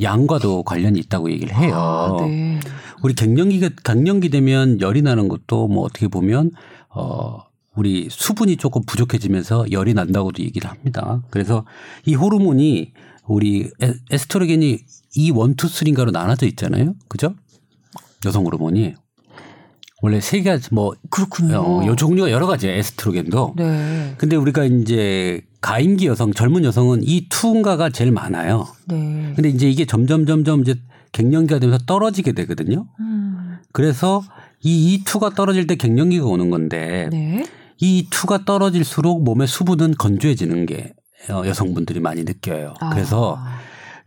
[0.00, 1.74] 양과도 관련이 있다고 얘기를 해요.
[1.74, 2.58] 아, 네.
[3.02, 6.52] 우리 갱년기가 갱년기 되면 열이 나는 것도 뭐 어떻게 보면
[6.88, 7.40] 어
[7.76, 11.22] 우리 수분이 조금 부족해지면서 열이 난다고도 얘기를 합니다.
[11.28, 11.66] 그래서
[12.06, 12.92] 이 호르몬이
[13.26, 14.78] 우리 에- 에스트로겐이
[15.16, 16.94] 이 원투 쓰리인가로 나눠져 있잖아요.
[17.08, 17.34] 그죠?
[18.24, 18.94] 여성 호르몬이
[20.02, 21.56] 원래 세 가지 뭐 그렇군요.
[21.58, 22.76] 어, 요 종류가 여러 가지예요.
[22.76, 23.54] 에스트로겐도.
[23.56, 24.14] 네.
[24.16, 28.66] 근데 우리가 이제 가임기 여성, 젊은 여성은 이 투인가가 제일 많아요.
[28.88, 29.32] 네.
[29.36, 30.74] 근데 이제 이게 점점 점점 이제
[31.12, 32.86] 갱년기가 되면서 떨어지게 되거든요.
[33.00, 33.58] 음.
[33.72, 34.22] 그래서
[34.62, 37.44] 이 E2가 떨어질 때 갱년기가 오는 건데 네.
[37.78, 40.94] 이 E2가 떨어질수록 몸의 수분은 건조해지는 게
[41.28, 42.74] 어, 여성분들이 많이 느껴요.
[42.80, 42.90] 아.
[42.90, 43.38] 그래서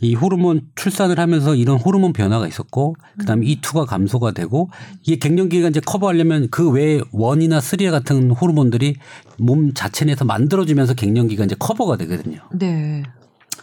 [0.04, 4.70] 이 호르몬 출산을 하면서 이런 호르몬 변화가 있었고 그다음에 E2가 감소가 되고
[5.04, 8.96] 이게 갱년기가 이제 커버하려면 그 외에 one이나 three 같은 호르몬들이
[9.38, 12.40] 몸 자체 내에서 만들어지면서 갱년기가 이제 커버가 되거든요.
[12.54, 13.04] 네.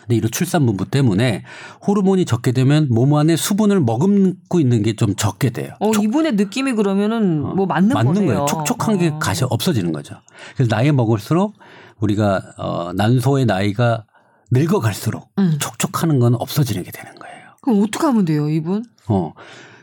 [0.01, 1.45] 근데 이런 출산 부분 때문에
[1.87, 5.75] 호르몬이 적게 되면 몸 안에 수분을 머금고 있는 게 좀 적게 돼요.
[5.81, 8.27] 어, 이분의 느낌이 그러면은 뭐 맞는, 거네요.
[8.27, 8.47] 거예요.
[8.47, 9.19] 촉촉한 게 어.
[9.19, 10.17] 가시 없어지는 거죠.
[10.57, 11.55] 그래서 나이 먹을수록
[12.01, 14.05] 우리가 어 난소의 나이가
[14.51, 15.57] 늙어갈수록 음.
[15.59, 17.37] 촉촉하는 건 없어지게 되는 거예요.
[17.63, 18.85] 그럼 어떻게 하면 돼요, 이분?
[19.09, 19.33] 어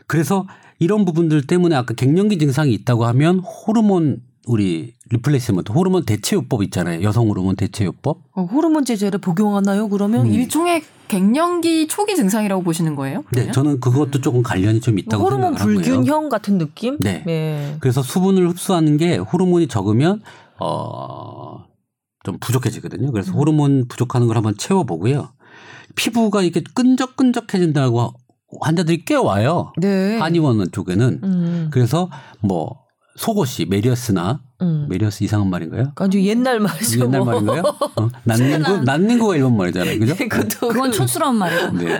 [0.06, 0.46] 그래서
[0.78, 7.02] 이런 부분들 때문에 아까 갱년기 증상이 있다고 하면 호르몬 우리 replacement 호르몬 대체요법 있잖아요.
[7.02, 8.18] 여성 호르몬 대체요법.
[8.32, 9.88] 어, 호르몬 제제를 복용하나요?
[9.88, 10.32] 그러면 음.
[10.32, 13.18] 일종의 갱년기 초기 증상이라고 보시는 거예요?
[13.18, 13.52] 네, 그러면?
[13.52, 15.84] 저는 그것도 조금 관련이 좀 있다고 호르몬 생각을 하고요.
[15.84, 16.96] 불균형 같은 느낌?
[17.00, 17.22] 네.
[17.26, 17.76] 네.
[17.80, 20.22] 그래서 수분을 흡수하는 게 호르몬이 적으면
[20.58, 21.64] 어,
[22.24, 23.12] 좀 부족해지거든요.
[23.12, 25.32] 그래서 호르몬 부족하는 걸 한번 채워보고요.
[25.94, 28.12] 피부가 이렇게 끈적끈적해진다고
[28.60, 29.72] 환자들이 꽤 와요.
[29.78, 30.18] 네.
[30.18, 31.20] 한의원 쪽에는.
[31.22, 31.68] 음.
[31.72, 32.87] 그래서 뭐
[33.18, 34.86] 속옷이 메리야스나 음.
[34.88, 35.92] 메리야스 이상한 말인가요?
[35.96, 37.00] 아주 옛날 말이죠.
[37.00, 37.32] 옛날 뭐.
[37.32, 37.62] 말인가요?
[37.96, 38.08] 어?
[38.22, 39.98] 난닝구 난닝구가 일본 말이잖아요.
[39.98, 40.14] 그죠?
[40.16, 41.78] 그것도 그건 촌스러운 말이고.
[41.78, 41.98] 네.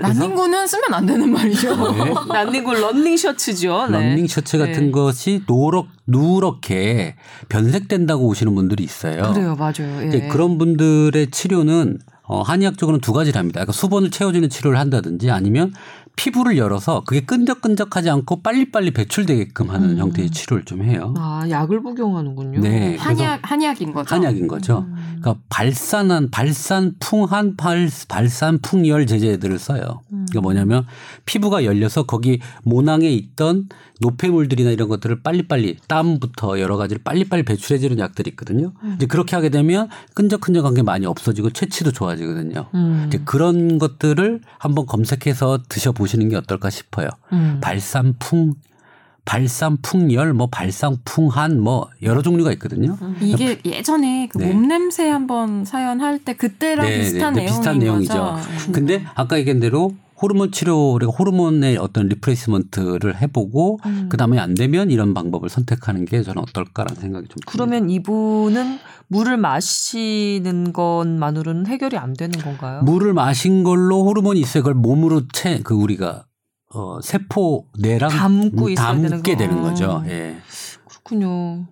[0.00, 1.92] 난닝구는 쓰면 안 되는 말이죠.
[1.92, 2.14] 네.
[2.32, 3.88] 난닝구 런닝 셔츠죠.
[3.88, 3.98] 네.
[3.98, 4.90] 런닝 셔츠 같은 네.
[4.90, 7.16] 것이 노랗 누렇게
[7.50, 9.32] 변색된다고 오시는 분들이 있어요.
[9.34, 10.02] 그래요, 맞아요.
[10.02, 10.08] 예.
[10.08, 11.98] 이제 그런 분들의 치료는
[12.30, 13.58] 어, 한의학적으로는 두 가지를 합니다.
[13.58, 15.72] 그러니까 수분을 채워주는 치료를 한다든지 아니면
[16.20, 19.98] 피부를 열어서 그게 끈적끈적하지 않고 빨리빨리 배출되게끔 하는 음.
[19.98, 21.14] 형태의 치료를 좀 해요.
[21.16, 22.60] 아, 약을 복용하는군요.
[22.60, 22.96] 네.
[22.96, 24.14] 한약 한약인 거죠.
[24.14, 24.84] 한약인 거죠.
[24.86, 25.18] 음.
[25.18, 30.02] 그러니까 발산한 발산풍한 발, 발산풍열 제제들을 써요.
[30.12, 30.26] 음.
[30.28, 30.86] 그러니까 뭐냐면
[31.24, 38.30] 피부가 열려서 거기 모낭에 있던 노폐물들이나 이런 것들을 빨리빨리 땀부터 여러 가지를 빨리빨리 배출해주는 약들이
[38.30, 38.72] 있거든요.
[38.82, 38.94] 음.
[38.96, 42.66] 이제 그렇게 하게 되면 끈적끈적한 게 많이 없어지고 채취도 좋아지거든요.
[42.74, 43.04] 음.
[43.08, 47.08] 이제 그런 것들을 한번 검색해서 드셔보시는 게 어떨까 싶어요.
[47.32, 47.58] 음.
[47.60, 48.54] 발산풍
[49.26, 52.96] 발산풍열, 뭐 발산풍한, 뭐 여러 종류가 있거든요.
[53.20, 54.46] 이게 예전에 그 네.
[54.52, 58.12] 몸 냄새 한번 사연 할 때 그때랑 네, 비슷한 네, 내용인 비슷한 내용이죠.
[58.12, 58.48] 거죠.
[58.68, 58.72] 음.
[58.72, 64.08] 근데 아까 얘기한 대로 호르몬 치료, 그리고 호르몬의 어떤 replacement를 해보고 음.
[64.10, 67.50] 그 다음에 안 되면 이런 방법을 선택하는 게 저는 어떨까라는 생각이 좀 듭니다.
[67.50, 68.78] 그러면 이분은
[69.08, 72.82] 물을 마시는 것만으로는 해결이 안 되는 건가요?
[72.82, 74.62] 물을 마신 걸로 호르몬이 있어요.
[74.62, 76.26] 그걸 몸으로 채, 그 우리가
[76.72, 79.38] 어, 세포 내랑 담고 되는 담게 거.
[79.38, 80.04] 되는 거죠.
[80.06, 80.36] 예.
[80.86, 81.66] 그렇군요.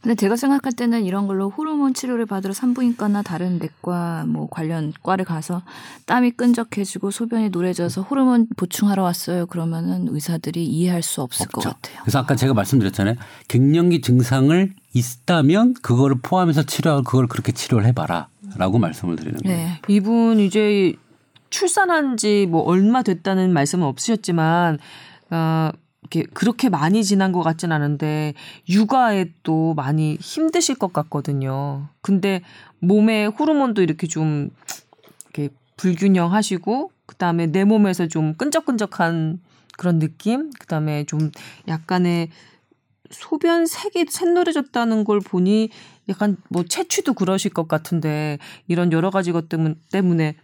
[0.00, 5.24] 근데 제가 생각할 때는 이런 걸로 호르몬 치료를 받으러 산부인과나 다른 내과 뭐 관련 과를
[5.24, 5.62] 가서
[6.06, 9.46] 땀이 끈적해지고 소변이 노래져서 호르몬 보충하러 왔어요.
[9.46, 11.70] 그러면은 의사들이 이해할 수 없을 것 없죠.
[11.80, 12.02] 같아요.
[12.02, 13.16] 그래서 아까 제가 말씀드렸잖아요.
[13.48, 19.56] 갱년기 증상을 있다면 그거를 포함해서 치료하고 그걸 그렇게 치료를 해봐라라고 말씀을 드리는 거예요.
[19.56, 19.80] 네.
[19.88, 20.94] 이분 이제
[21.50, 24.78] 출산한 지 뭐 얼마 됐다는 말씀은 없으셨지만
[25.30, 25.70] 어,
[26.02, 28.34] 이렇게 그렇게 많이 지난 것 같진 않은데
[28.68, 31.88] 육아에 또 많이 힘드실 것 같거든요.
[32.00, 32.42] 근데
[32.78, 34.50] 몸에 호르몬도 이렇게 좀
[35.34, 39.40] 이렇게 불균형하시고 그다음에 내 몸에서 좀 끈적끈적한
[39.76, 41.30] 그런 느낌, 그다음에 좀
[41.68, 42.30] 약간의
[43.10, 45.70] 소변 색이 샛노래졌다는 걸 보니
[46.08, 50.36] 약간 뭐 체취도 그러실 것 같은데 이런 여러 가지 것 때문- 때문에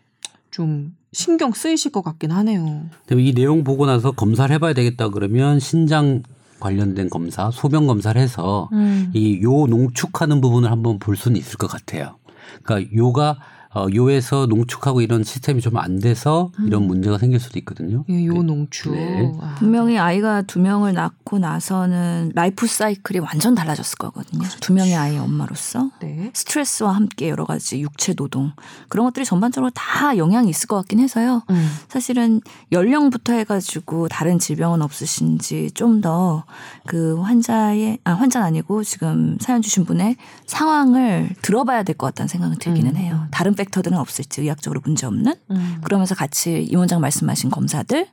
[0.51, 2.83] 좀 신경 쓰이실 것 같긴 하네요.
[3.07, 6.23] 근데 이 내용 보고 나서 검사를 해봐야 되겠다 그러면 신장
[6.61, 9.11] 관련된 검사, 소변 검사를 해서 음.
[9.15, 12.17] 이요 농축하는 부분을 한번 볼 수는 있을 것 같아요.
[12.63, 13.39] 그러니까 요가
[13.75, 18.05] 어, 요에서 농축하고 이런 시스템이 좀 안 돼서 이런 문제가 생길 수도 있거든요.
[18.09, 18.43] 예, 요 네.
[18.45, 18.93] 농축.
[18.93, 19.33] 네.
[19.41, 19.57] 아.
[19.59, 24.47] 분명히 아이가 두 명을 낳고 나서는 라이프 사이클이 완전 달라졌을 거거든요.
[24.61, 25.91] 두 명의 아이의 엄마로서.
[26.01, 26.31] 네.
[26.35, 28.53] 스트레스와 함께 여러 가지 육체 노동
[28.89, 31.43] 그런 것들이 전반적으로 다 영향이 있을 것 같긴 해서요.
[31.51, 31.71] 음.
[31.89, 32.41] 사실은
[32.73, 36.45] 연령부터 해가지고 다른 질병은 없으신지 좀 더
[36.87, 40.17] 그 환자의 아 환자는 아니고 지금 사연 주신 분의
[40.47, 42.97] 상황을 들어봐야 될 것 같다는 생각은 들기는 음.
[42.97, 43.27] 해요.
[43.31, 45.81] 다른 팩터들은 없을지 의학적으로 문제 없는 음.
[45.85, 48.09] 그러면서 같이 이 원장 말씀하신 검사들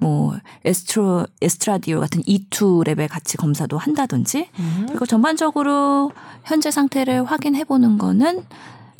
[0.00, 0.34] 뭐
[0.64, 4.86] 에스트로 에스트라디오 같은 E2 랩에 같이 검사도 한다든지 음.
[4.88, 6.12] 그리고 전반적으로
[6.44, 8.44] 현재 상태를 확인해 보는 거는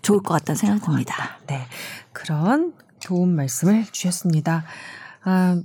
[0.02, 1.38] 좋을 것 같다는 생각이 듭니다.
[1.46, 1.66] 네.
[2.12, 4.64] 그런 좋은 말씀을 주셨습니다.
[5.24, 5.60] 아,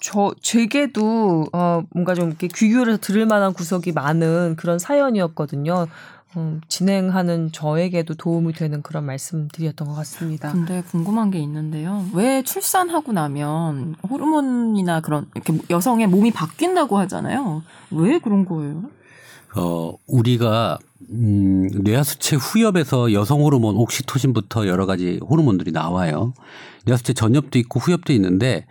[0.00, 5.86] 저, 제게도, 어, 뭔가 좀 이렇게 귀 기울여서 들을 만한 구석이 많은 그런 사연이었거든요.
[6.36, 10.52] 음, 진행하는 저에게도 도움이 되는 그런 말씀드렸던 것 같습니다.
[10.52, 12.04] 근데 궁금한 게 있는데요.
[12.12, 17.62] 왜 출산하고 나면 호르몬이나 그런 이렇게 여성의 몸이 바뀐다고 하잖아요.
[17.90, 18.84] 왜 그런 거예요?
[19.56, 20.78] 어, 우리가
[21.10, 26.34] 음, 뇌하수체 후엽에서 여성 호르몬 옥시토신부터 여러 가지 호르몬들이 나와요.
[26.84, 28.66] 뇌하수체 전엽도 있고 후엽도 있는데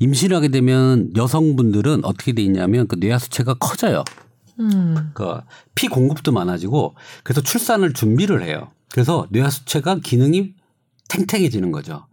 [0.00, 4.02] 임신을 하게 되면 여성분들은 어떻게 돼 있냐면 그 뇌하수체가 커져요.
[4.60, 5.10] 음.
[5.14, 8.70] 그러니까 피 공급도 많아지고 그래서 출산을 준비를 해요.
[8.92, 10.54] 그래서 뇌하수체가 기능이
[11.08, 12.06] 탱탱해지는 거죠.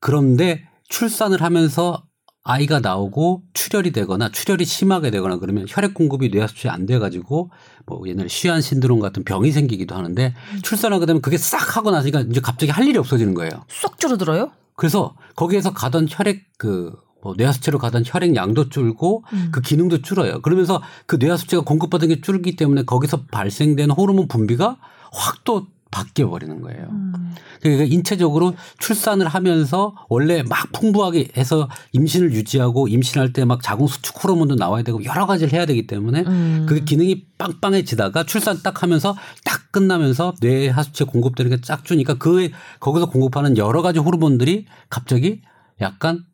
[0.00, 2.02] 그런데 출산을 하면서
[2.44, 7.50] 아이가 나오고 출혈이 되거나 출혈이 심하게 되거나 그러면 혈액 공급이 뇌하수체에 안 돼가지고
[7.84, 12.40] 뭐 옛날에 쉬안 신드롬 같은 병이 생기기도 하는데 출산하게 되면 그게 싹 하고 나니까 이제
[12.40, 13.50] 갑자기 할 일이 없어지는 거예요.
[13.68, 14.50] 쏙 줄어들어요?
[14.76, 19.48] 그래서 거기에서 가던 혈액 그 뭐 뇌하수체로 가던 혈액 양도 줄고 음.
[19.52, 20.40] 그 기능도 줄어요.
[20.40, 24.76] 그러면서 그 뇌하수체가 공급받은 게 줄기 때문에 거기서 발생된 호르몬 분비가
[25.12, 26.86] 확 또 바뀌어 버리는 거예요.
[26.90, 27.34] 음.
[27.62, 34.22] 그러니까 인체적으로 출산을 하면서 원래 막 풍부하게 해서 임신을 유지하고 임신할 때 막 자궁 수축
[34.22, 36.66] 호르몬도 나와야 되고 여러 가지를 해야 되기 때문에 음.
[36.68, 42.50] 그게 기능이 빵빵해지다가 출산 딱 하면서 딱 끝나면서 뇌 하수체 공급되는 게 쫙 주니까 그
[42.80, 45.40] 거기서 공급하는 여러 가지 호르몬들이 갑자기
[45.80, 46.24] 약간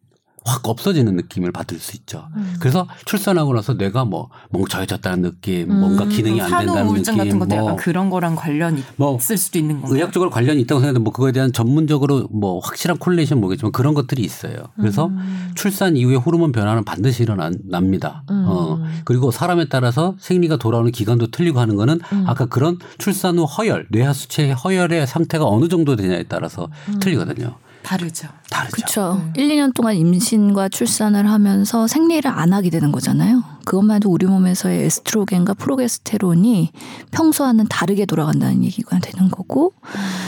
[0.45, 2.29] 확 없어지는 느낌을 받을 수 있죠.
[2.37, 2.55] 음.
[2.61, 7.49] 그래서 출산하고 나서 내가 뭐 멍청해졌다는 느낌, 뭔가 음, 기능이 안 된다는 느낌, 같은 것도
[7.49, 9.97] 뭐, 약간 그런 거랑 관련이 뭐 있을 수도 있는 건가요?
[9.97, 14.57] 의학적으로 관련이 있다고 생각하는데 뭐 그거에 대한 전문적으로 뭐 확실한 콜레이션 모르겠지만 그런 것들이 있어요.
[14.77, 15.53] 그래서 음.
[15.55, 18.25] 출산 이후에 호르몬 변화는 반드시 일어납니다.
[18.31, 18.45] 음.
[18.47, 22.25] 어 그리고 사람에 따라서 생리가 돌아오는 기간도 틀리고 하는 거는 음.
[22.27, 26.99] 아까 그런 출산 후 허열, 뇌하수체의 허열의 상태가 어느 정도 되냐에 따라서 음.
[27.01, 27.57] 틀리거든요.
[27.85, 28.29] 다르죠.
[28.51, 28.73] 다르죠.
[28.75, 29.31] 그렇죠.
[29.37, 33.43] 1, 2년 동안 임신과 출산을 하면서 생리를 안 하게 되는 거잖아요.
[33.65, 36.71] 그것만 해도 우리 몸에서의 에스트로겐과 프로게스테론이
[37.13, 39.73] 평소와는 다르게 돌아간다는 얘기가 되는 거고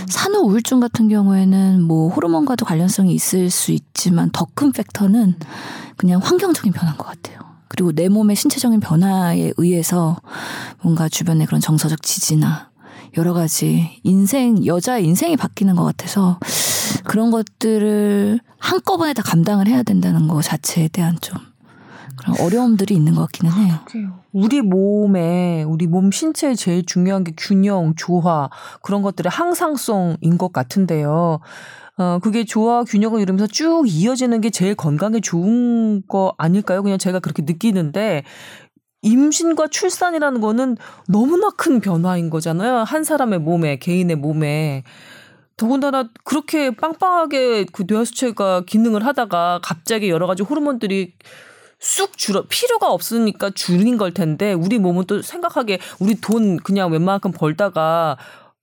[0.08, 5.34] 산후 우울증 같은 경우에는 뭐 호르몬과도 관련성이 있을 수 있지만 더 큰 팩터는
[5.96, 7.40] 그냥 환경적인 변화인 것 같아요.
[7.68, 10.16] 그리고 내 몸의 신체적인 변화에 의해서
[10.80, 12.70] 뭔가 주변의 그런 정서적 지지나
[13.16, 16.38] 여러 가지 인생 여자의 인생이 바뀌는 것 같아서
[17.04, 21.38] 그런 것들을 한꺼번에 다 감당을 해야 된다는 것 자체에 대한 좀
[22.16, 23.74] 그런 어려움들이 있는 것 같기는 해요.
[24.32, 28.48] 우리 몸에 우리 몸 신체에 제일 중요한 게 균형, 조화
[28.82, 31.40] 그런 것들의 항상성인 것 같은데요.
[31.98, 36.82] 어 그게 조화 균형을 이루면서 쭉 이어지는 게 제일 건강에 좋은 거 아닐까요?
[36.82, 38.22] 그냥 제가 그렇게 느끼는데
[39.06, 42.78] 임신과 출산이라는 거는 너무나 큰 변화인 거잖아요.
[42.78, 44.82] 한 사람의 몸에 개인의 몸에
[45.56, 51.14] 더군다나 그렇게 빵빵하게 그 뇌하수체가 기능을 하다가 갑자기 여러 가지 호르몬들이
[51.78, 57.32] 쑥 줄어 필요가 없으니까 줄인 걸 텐데 우리 몸은 또 생각하게 우리 돈 그냥 웬만큼
[57.32, 58.16] 벌다가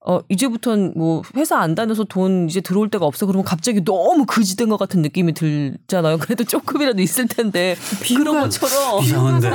[0.05, 4.67] 어 이제부터는 뭐 회사 안 다녀서 돈 이제 들어올 데가 없어 그러면 갑자기 너무 그지된
[4.67, 6.17] 것 같은 느낌이 들잖아요.
[6.17, 9.49] 그래도 조금이라도 있을 텐데 그런 것처럼 이상한데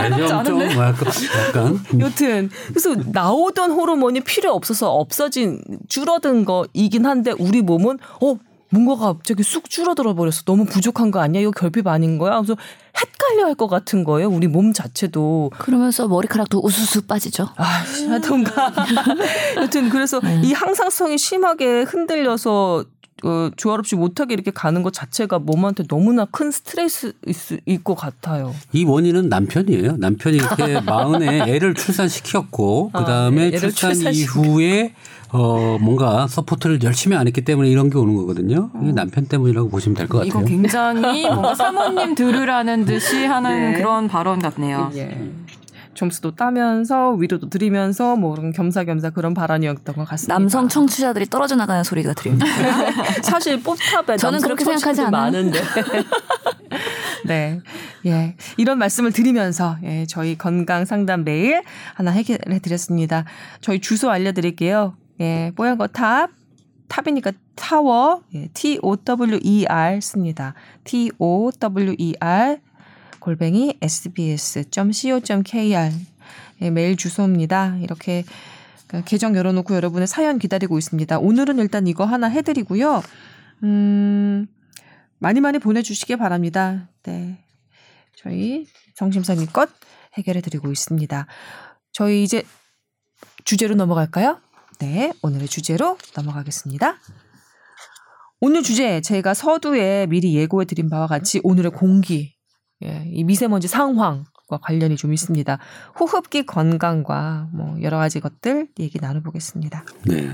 [0.45, 0.61] 좀?
[0.73, 1.13] 약간,
[1.49, 8.37] 약간 여튼 그래서 나오던 호르몬이 필요 없어서 없어진 줄어든 거이긴 한데 우리 몸은 어
[8.71, 10.43] 뭔가가 갑자기 쑥 줄어들어 버렸어.
[10.45, 11.41] 너무 부족한 거 아니야?
[11.43, 12.37] 이거 결핍 아닌 거야?
[12.41, 12.55] 그래서
[13.01, 14.29] 헷갈려 할 것 같은 거예요.
[14.29, 15.51] 우리 몸 자체도.
[15.59, 17.49] 그러면서 머리카락도 우수수 빠지죠.
[17.57, 17.65] 아,
[18.11, 18.73] 하던가.
[19.57, 22.85] 여튼 그래서 이 항상성이 심하게 흔들려서
[23.25, 28.55] 어, 조화롭지 못하게 이렇게 가는 것 자체가 몸한테 너무나 큰 스트레스일 것 같아요.
[28.73, 29.97] 이 원인은 남편이에요.
[29.97, 34.41] 남편이 이렇게 마흔에 애를 출산시켰고 아, 그 다음에 애를 출산 출산시켜.
[34.41, 34.95] 이후에
[35.31, 38.71] 어 뭔가 support를 열심히 안 했기 때문에 이런 게 오는 거거든요.
[38.83, 40.57] 이게 남편 때문이라고 보시면 될것 이거 같아요.
[40.57, 43.79] 굉장히 뭔가 사모님 들으라는 듯이 하는 네.
[43.79, 44.91] 그런 발언 같네요.
[44.97, 45.31] 예.
[45.99, 50.39] 점수도 따면서 위로도 드리면서 뭐 그런 겸사겸사 그런 발언이었던 것 같습니다.
[50.39, 52.47] 남성 청취자들이 떨어져 나가는 소리가 들립니다.
[53.23, 55.11] 사실 pop탑에 저는 그렇게 생각하지 않아요.
[55.11, 55.61] 많은데.
[57.27, 57.61] 네.
[58.07, 58.37] 예.
[58.57, 61.63] 이런 말씀을 드리면서 예, 저희 건강 상담 메일
[61.95, 63.25] 하나 해결해 드렸습니다.
[63.61, 64.95] 저희 주소 알려 드릴게요.
[65.21, 65.53] 예.
[65.55, 66.31] 뽀얀 거 탑.
[66.89, 68.23] 탑이니까 타워.
[68.35, 70.55] 예, T O W E R 씁니다.
[70.85, 72.59] T O W E R
[73.21, 75.11] 골뱅이 sbs.co.kr
[76.63, 77.77] 예, 메일 주소입니다.
[77.83, 78.25] 이렇게
[78.87, 81.19] 그 계정 열어놓고 여러분의 사연 기다리고 있습니다.
[81.19, 83.03] 오늘은 일단 이거 하나 해드리고요.
[83.65, 84.47] 음,
[85.19, 86.89] 많이 많이 보내주시기 바랍니다.
[87.03, 87.45] 네.
[88.17, 89.69] 저희 정심사님 것
[90.15, 91.27] 해결해드리고 있습니다.
[91.93, 92.43] 저희 이제
[93.45, 94.41] 주제로 넘어갈까요?
[94.79, 95.13] 네.
[95.23, 96.99] 오늘의 주제로 넘어가겠습니다.
[98.41, 102.37] 오늘 주제 제가 서두에 미리 예고해 드린 바와 같이 오늘의 공기,
[102.85, 105.59] 예, 이 미세먼지 상황과 관련이 좀 있습니다.
[105.99, 109.85] 호흡기 건강과 뭐 여러 가지 것들 얘기 나눠보겠습니다.
[110.07, 110.31] 네.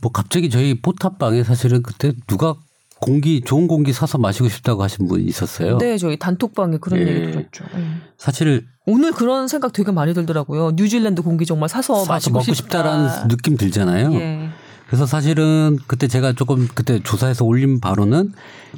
[0.00, 2.56] 뭐 갑자기 저희 포탑방에 사실은 그때 누가
[3.02, 5.78] 공기 좋은 공기 사서 마시고 싶다고 하신 분이 있었어요.
[5.78, 7.06] 네, 저희 단톡방에 그런 예.
[7.08, 7.64] 얘기 들었죠.
[7.76, 7.84] 예.
[8.16, 10.74] 사실 오늘 그런 생각 되게 많이 들더라고요.
[10.76, 12.78] 뉴질랜드 공기 정말 사서, 사서 마시고 먹고 싶다.
[12.78, 14.14] 싶다 라는 느낌 들잖아요.
[14.14, 14.50] 예.
[14.86, 18.34] 그래서 사실은 그때 제가 조금 그때 조사해서 올린 바로는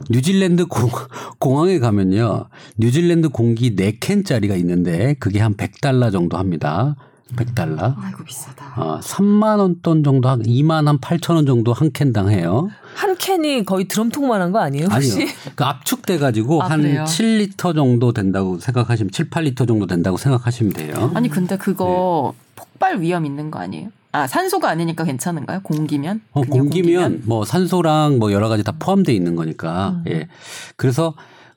[0.08, 0.88] 뉴질랜드 공,
[1.38, 2.46] 공항에 가면요.
[2.78, 6.96] 뉴질랜드 공기 4캔짜리가 있는데 그게 한 100달러 정도 합니다.
[7.34, 7.94] 100달러.
[7.98, 8.74] 아이고 비싸다.
[8.76, 12.68] 어, 3만 원돈 정도 한 2만 한 8천 원 정도 한 캔당 해요.
[12.94, 14.87] 한 캔이 거의 드럼통만한 거 아니에요?
[14.87, 15.12] 혹시?
[15.22, 15.28] 아니요.
[15.54, 17.04] 그 압축돼 가지고 아, 한 그래요?
[17.04, 21.10] 7리터 정도 된다고 생각하시면 7, 8리터 정도 된다고 생각하시면 돼요.
[21.14, 23.88] 아니 근데 그거 폭발 위험 있는 거 아니에요?
[24.12, 25.60] 아 산소가 아니니까 괜찮은가요?
[25.62, 26.20] 공기면?
[26.32, 30.02] 어, 그냥 공기면 뭐 산소랑 뭐 여러 가지 다 포함되어 있는 거니까.
[30.06, 30.12] 음.
[30.12, 30.28] 예.
[30.76, 31.14] 그래서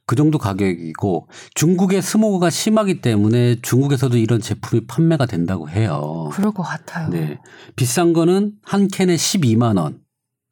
[0.07, 6.29] 그 정도 가격이고 중국의 스모그가 심하기 때문에 중국에서도 이런 제품이 판매가 된다고 해요.
[6.31, 7.09] 그럴 것 같아요.
[7.09, 7.39] 네.
[7.75, 9.99] 비싼 거는 한 캔에 12만 원.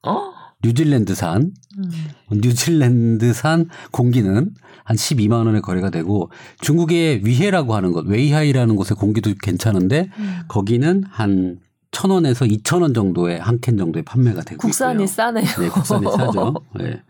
[0.06, 0.34] 어?
[0.62, 1.91] 뉴질랜드산 음.
[2.32, 4.52] 뉴질랜드산 공기는
[4.84, 10.39] 한 12만 원에 거래가 되고 중국의 위해라고 하는 것, 웨이하이라는 곳의 공기도 괜찮은데 음.
[10.50, 11.60] 거기는 한
[11.91, 15.08] 1,000원에서 2,000원 정도의 한캔 정도에 판매가 되고 국산이 있고요.
[15.08, 15.46] 싸네요.
[15.46, 16.56] 네, 국산이 싸죠.
[16.76, 17.02] 네.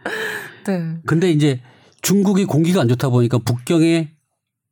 [0.67, 0.97] 네.
[1.08, 1.60] 근데 이제
[2.05, 4.11] 중국이 공기가 안 좋다 보니까 북경에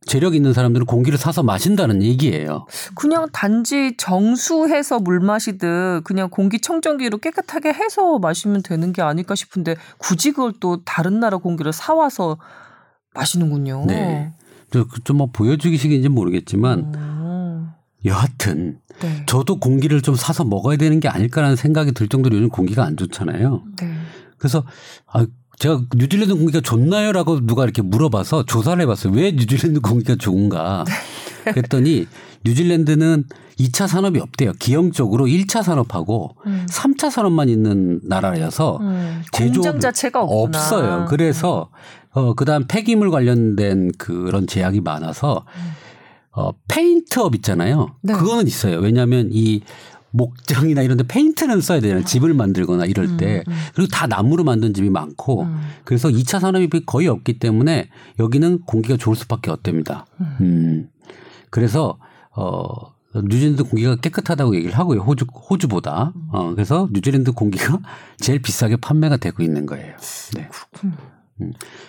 [0.06, 2.67] 재력 있는 사람들은 공기를 사서 마신다는 얘기예요.
[2.93, 9.76] 그냥 단지 정수해서 물 마시듯 그냥 공기 청정기로 깨끗하게 해서 마시면 되는 게 아닐까 싶은데
[9.98, 12.38] 굳이 그걸 또 다른 나라 공기를 사 와서
[13.15, 13.86] 마시는군요.
[13.88, 14.32] 네.
[15.04, 17.72] 좀뭐 보여주기식인지 모르겠지만 음.
[18.06, 19.24] 여하튼 네.
[19.26, 23.63] 저도 공기를 좀 사서 먹어야 되는 게 아닐까라는 생각이 들 정도로 요즘 공기가 안 좋잖아요.
[23.82, 23.93] 네.
[24.38, 24.63] 그래서
[25.08, 25.26] 아
[25.60, 29.13] 제가 뉴질랜드 공기가 좋나요라고 누가 이렇게 물어봐서 조사를 해봤어요.
[29.13, 30.84] 왜 뉴질랜드 공기가 좋은가?
[31.46, 32.08] 그랬더니
[32.46, 33.26] 뉴질랜드는
[33.60, 34.54] 2차 산업이 없대요.
[34.60, 36.66] 기형적으로 1차 산업하고 음.
[36.70, 39.22] 3차 산업만 있는 나라여서 음.
[39.32, 40.58] 제조업 자체가 없구나.
[40.58, 41.06] 없어요.
[41.10, 41.70] 그래서
[42.12, 45.46] 어 그다음 폐기물 관련된 그런 제약이 많아서
[46.32, 47.96] 어 페인트업 있잖아요.
[48.02, 48.13] 네.
[48.13, 48.80] 그거는 있어요.
[48.80, 49.62] 왜냐하면 이
[50.13, 52.06] 목장이나 이런 데 페인트는 써야 되잖아요.
[52.06, 53.43] 집을 만들거나 이럴 때.
[53.47, 53.58] 음, 음.
[53.73, 55.60] 그리고 다 나무로 만든 집이 많고 음.
[55.84, 60.06] 그래서 2차 산업이 거의 없기 때문에 여기는 공기가 좋을 수밖에 없답니다.
[60.41, 60.89] 음.
[61.49, 61.97] 그래서
[62.36, 65.02] 어 뉴질랜드 공기가 깨끗하다고 얘기를 하고요.
[65.02, 66.13] 호주 호주보다.
[66.32, 67.80] 어 그래서 뉴질랜드 공기가
[68.17, 69.95] 제일 비싸게 판매가 되고 있는 거예요.
[70.36, 70.49] 네.
[70.84, 70.93] 음.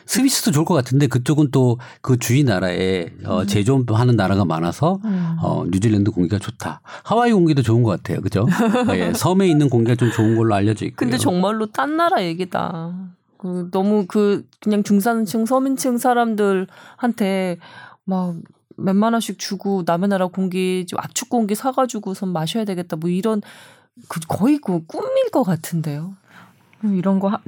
[0.07, 5.37] 스위스도 좋을 것 같은데 그쪽은 또 그 주위 나라에 어, 제조하는 나라가 많아서 음.
[5.43, 6.81] 어, 뉴질랜드 공기가 좋다.
[7.03, 8.21] 하와이 공기도 좋은 것 같아요.
[8.21, 8.47] 그죠?
[8.95, 10.97] 예, 섬에 있는 공기가 좀 좋은 걸로 알려져 있고요.
[10.97, 12.95] 근데 정말로 딴 나라 얘기다.
[13.39, 17.59] 그 너무 그 그냥 중산층 서민층 사람들한테
[18.05, 18.35] 막
[18.77, 22.97] 몇만 원씩 주고 남의 나라 공기 좀 압축 공기 사가지고선 마셔야 되겠다.
[22.97, 23.41] 뭐 이런
[24.09, 26.15] 그 거의 그 꿈일 것 같은데요.
[26.83, 27.41] 이런 거 하-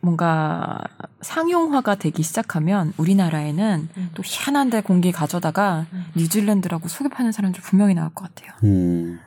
[0.00, 0.78] 뭔가
[1.20, 4.10] 상용화가 되기 시작하면 우리나라에는 음.
[4.14, 5.86] 또 희한한데 공기 가져다가
[6.16, 8.52] 뉴질랜드라고 속여 파는 사람들 분명히 나올 것 같아요.
[8.64, 9.20] 음.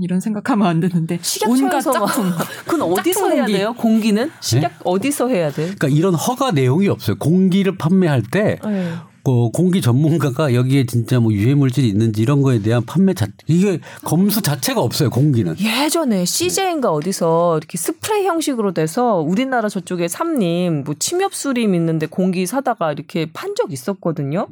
[0.00, 2.32] 이런 생각하면 안 되는데 온갖 짝퉁.
[2.64, 3.52] 그건 어디서 해야 공기.
[3.52, 3.74] 돼요?
[3.74, 5.62] 공기는 식약 어디서 해야 돼?
[5.64, 7.16] 그러니까 이런 허가 내용이 없어요.
[7.18, 8.94] 공기를 판매할 때 네.
[9.24, 13.78] 뭐 공기 전문가가 여기에 진짜 뭐 유해 물질이 있는지 이런 거에 대한 판매 자 이게
[14.04, 15.54] 검수 자체가 없어요 공기는.
[15.60, 22.90] 예전에 CJ인가 어디서 이렇게 스프레이 형식으로 돼서 우리나라 저쪽에 삼림 뭐 침엽수림 있는데 공기 사다가
[22.92, 24.48] 이렇게 판 적 있었거든요.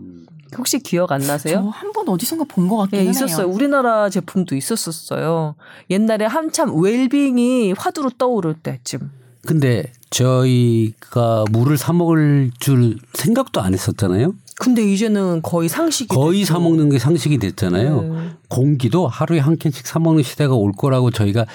[0.58, 1.72] 혹시 기억 안 나세요?
[1.72, 3.10] 저한번 어디선가 본 것 같긴 예, 해요.
[3.10, 3.46] 있었어요.
[3.48, 5.54] 우리나라 제품도 있었었어요.
[5.90, 9.10] 옛날에 한참 웰빙이 화두로 떠오를 때쯤.
[9.46, 14.34] 근데 저희가 물을 사 먹을 줄 생각도 안 했었잖아요.
[14.60, 16.52] 근데 이제는 거의 상식이 거의 됐죠.
[16.52, 18.02] 사 먹는 게 상식이 됐잖아요.
[18.02, 18.18] 네.
[18.48, 21.46] 공기도 하루에 한 캔씩 사 먹는 시대가 올 거라고 저희가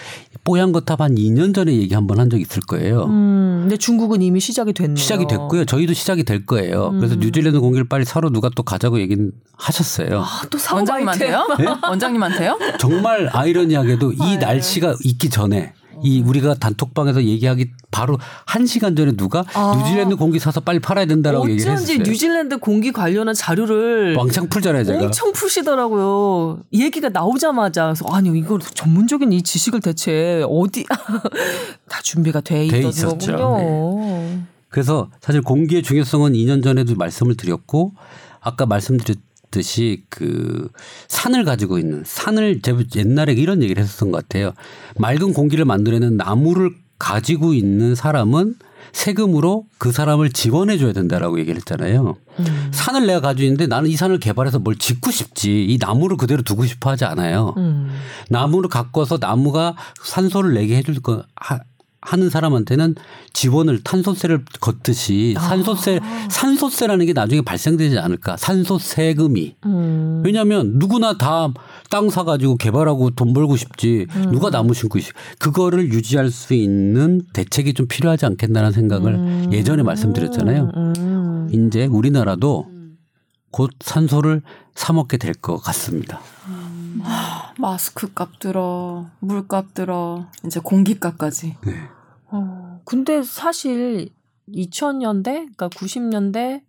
[0.44, 3.04] 뽀얀 거탑 한 2년 전에 얘기 한 번 한 적 있을 거예요.
[3.06, 4.96] 음, 근데 중국은 이미 시작이 됐네요.
[4.96, 5.66] 시작이 됐고요.
[5.66, 6.92] 저희도 시작이 될 거예요.
[6.98, 7.20] 그래서 음.
[7.20, 10.22] 뉴질랜드 공기를 빨리 사러 누가 또 가자고 얘기는 하셨어요.
[10.22, 11.48] 아, 또 원장님한테요?
[11.88, 12.58] 원장님한테요?
[12.80, 14.38] 정말 아이러니하게도 이 아유.
[14.40, 19.76] 날씨가 있기 전에 이 우리가 단톡방에서 얘기하기 바로 한 시간 전에 누가 아.
[19.78, 22.04] 뉴질랜드 공기 사서 빨리 팔아야 된다라고 얘기를 어쩐지 했어요.
[22.06, 25.06] 뉴질랜드 공기 관련한 자료를 왕창 풀잖아요, 제가.
[25.06, 26.60] 엄청 푸시더라고요.
[26.74, 30.86] 얘기가 나오자마자 그래서 아니 이거 전문적인 이 지식을 대체 어디
[31.88, 33.32] 다 준비가 돼 돼 있었죠.
[33.32, 33.38] 네.
[33.38, 34.40] 거군요.
[34.70, 37.94] 그래서 사실 공기의 중요성은 2년 전에도 말씀을 드렸고
[38.42, 39.18] 아까 말씀드렸
[39.56, 40.70] 듯이 그
[41.08, 42.62] 산을 가지고 있는 산을
[42.96, 44.52] 옛날에 이런 얘기를 했었던 것 같아요.
[44.98, 48.56] 맑은 공기를 만들어내는 나무를 가지고 있는 사람은
[48.92, 52.16] 세금으로 그 사람을 지원해 줘야 된다라고 얘기를 했잖아요.
[52.40, 52.70] 음.
[52.72, 56.66] 산을 내가 가지고 있는데 나는 이 산을 개발해서 뭘 짓고 싶지 이 나무를 그대로 두고
[56.66, 57.54] 싶어 하지 않아요.
[57.58, 57.90] 음.
[58.30, 61.24] 나무를 가꿔서 나무가 산소를 내게 해줄 거
[62.06, 62.96] 하, 하는 사람한테는
[63.34, 70.22] 지원을 탄소세를 걷듯이 산소세 산소세라는 게 나중에 발생되지 않을까 산소 세금이 음.
[70.26, 71.54] 왜냐하면 누구나 다
[71.92, 77.74] 땅 사가지고 개발하고 돈 벌고 싶지 누가 나무 심고 싶 그거를 유지할 수 있는 대책이
[77.76, 80.72] 좀 필요하지 않겠나라는 생각을 예전에 말씀드렸잖아요.
[80.76, 81.50] 음.
[81.54, 82.68] 이제 우리나라도
[83.52, 84.42] 곧 산소를
[84.74, 86.20] 사 먹게 될 것 같습니다.
[87.60, 91.56] 마스크 값 들어, 물값 들어, 이제 공기값까지.
[92.36, 94.10] 어, 근데 사실
[94.50, 96.64] 2000년대, 그러니까 90년대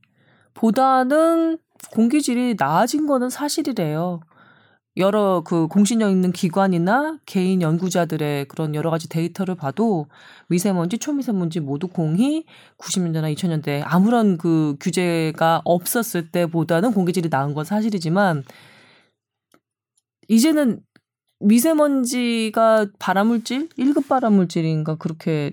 [0.54, 1.58] 보다는
[1.92, 4.20] 공기질이 나아진 거는 사실이래요.
[4.96, 10.06] 여러 그 공신력 있는 기관이나 개인 연구자들의 그런 여러 가지 데이터를 봐도
[10.48, 12.46] 미세먼지, 초미세먼지 모두 공이
[12.78, 18.44] 90년대나 2000년대 아무런 그 규제가 없었을 때보다는 공기질이 나은 건 사실이지만
[20.28, 20.80] 이제는
[21.40, 25.52] 미세먼지가 발암물질, 1급 발암물질인가 그렇게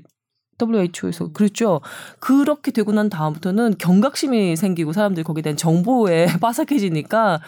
[0.62, 1.82] WHO에서 그랬죠.
[2.20, 7.42] 그렇게 되고 난 다음부터는 경각심이 생기고 사람들이 거기에 대한 정보에 빠삭해지니까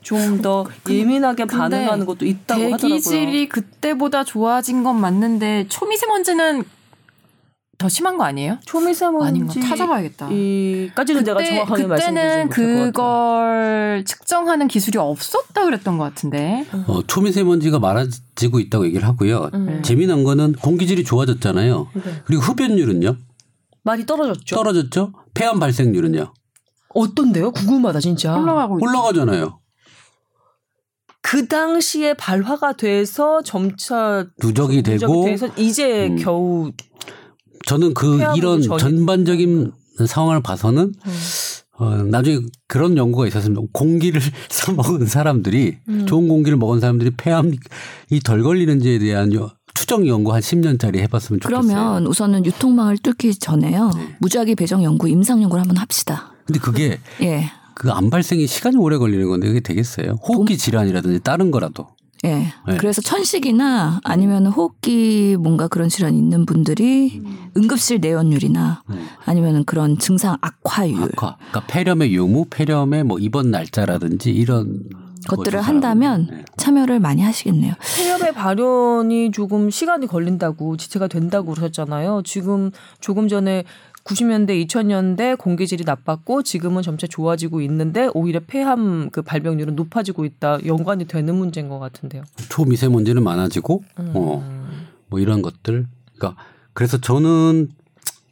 [0.00, 2.88] 좀더 예민하게 반응하는 것도 있다고 하더라고요.
[2.88, 6.64] 대기질이 그때보다 좋아진 건 맞는데 초미세먼지는
[7.82, 8.58] 더 심한 거 아니에요?
[8.64, 10.30] 초미세먼지 아닌가 찾아봐야겠다.
[10.30, 12.92] 이까지는 내가 정확하게 말씀드리지 그때는 못할 것 같아요.
[12.92, 16.64] 그걸 측정하는 기술이 없었다 그랬던 것 같은데.
[16.86, 19.50] 어, 초미세먼지가 많아지고 있다고 얘기를 하고요.
[19.54, 19.82] 음.
[19.82, 21.88] 재미난 거는 공기질이 좋아졌잖아요.
[21.94, 22.02] 네.
[22.24, 23.16] 그리고 흡연율은요?
[23.82, 24.54] 많이 떨어졌죠.
[24.54, 25.12] 떨어졌죠?
[25.34, 26.32] 폐암 발생률은요?
[26.90, 27.50] 어떤데요?
[27.50, 28.36] 궁금하다 진짜.
[28.36, 29.58] 올라가고 있- 올라가잖아요.
[31.20, 36.16] 그 당시에 발화가 돼서 점차 누적이 누적이 되고 돼서 이제 음.
[36.16, 36.72] 겨우
[37.66, 39.72] 저는 그 이런 전이- 전반적인
[40.06, 41.12] 상황을 봐서는 음.
[41.78, 43.60] 어, 나중에 그런 연구가 있었습니다.
[43.72, 44.20] 공기를
[44.50, 46.06] 사 먹은 사람들이 음.
[46.06, 47.58] 좋은 공기를 먹은 사람들이 폐암이
[48.24, 51.62] 덜 걸리는지에 대한 여- 추정 연구 한 10년짜리 해봤으면 좋겠어요.
[51.62, 53.90] 그러면 우선은 유통망을 뚫기 전에요.
[53.96, 54.16] 네.
[54.20, 56.34] 무작위 배정 연구, 임상 연구를 한번 합시다.
[56.46, 57.50] 근데 그게 예.
[57.74, 60.18] 그 암 발생이 시간이 오래 걸리는 건데 그게 되겠어요?
[60.28, 61.88] 호흡기 질환이라든지 다른 거라도.
[62.24, 62.52] 예.
[62.68, 62.76] 네.
[62.78, 67.20] 그래서 천식이나 아니면 호흡기 뭔가 그런 질환 있는 분들이
[67.56, 69.06] 응급실 내원율이나 음.
[69.24, 71.36] 아니면 그런 증상 악화율 악화.
[71.36, 74.84] 그러니까 폐렴의 유무, 폐렴의 뭐 입원 날짜라든지 이런
[75.28, 76.28] 것들을 한다면.
[76.30, 76.44] 네.
[76.56, 77.74] 참여를 많이 하시겠네요.
[77.96, 82.22] 폐렴의 발현이 조금 시간이 걸린다고 지체가 된다고 그러셨잖아요.
[82.24, 83.64] 지금 조금 전에
[84.04, 90.58] 90년대, 2000년대 공기질이 나빴고 지금은 점차 좋아지고 있는데 오히려 폐암 그 발병률은 높아지고 있다.
[90.66, 92.24] 연관이 되는 문제인 것 같은데요.
[92.48, 94.12] 초미세먼지는 많아지고 음.
[94.14, 94.70] 어,
[95.08, 95.86] 뭐 이런 것들.
[96.16, 97.70] 그러니까 그래서 저는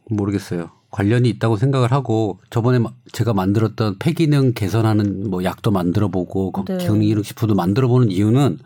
[0.09, 0.71] 모르겠어요.
[0.89, 6.77] 관련이 있다고 생각을 하고 저번에 마- 제가 만들었던 폐기능 개선하는 뭐 약도 만들어 보고 네.
[6.79, 8.59] 기능이능 식품도 만들어 보는 이유는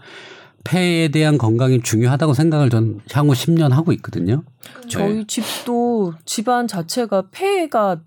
[0.66, 4.44] 폐에 대한 건강이 중요하다고 생각을 전 향후 10년 하고 있거든요.
[4.90, 5.24] 저희 네.
[5.28, 8.02] 집도 집안 자체가 폐가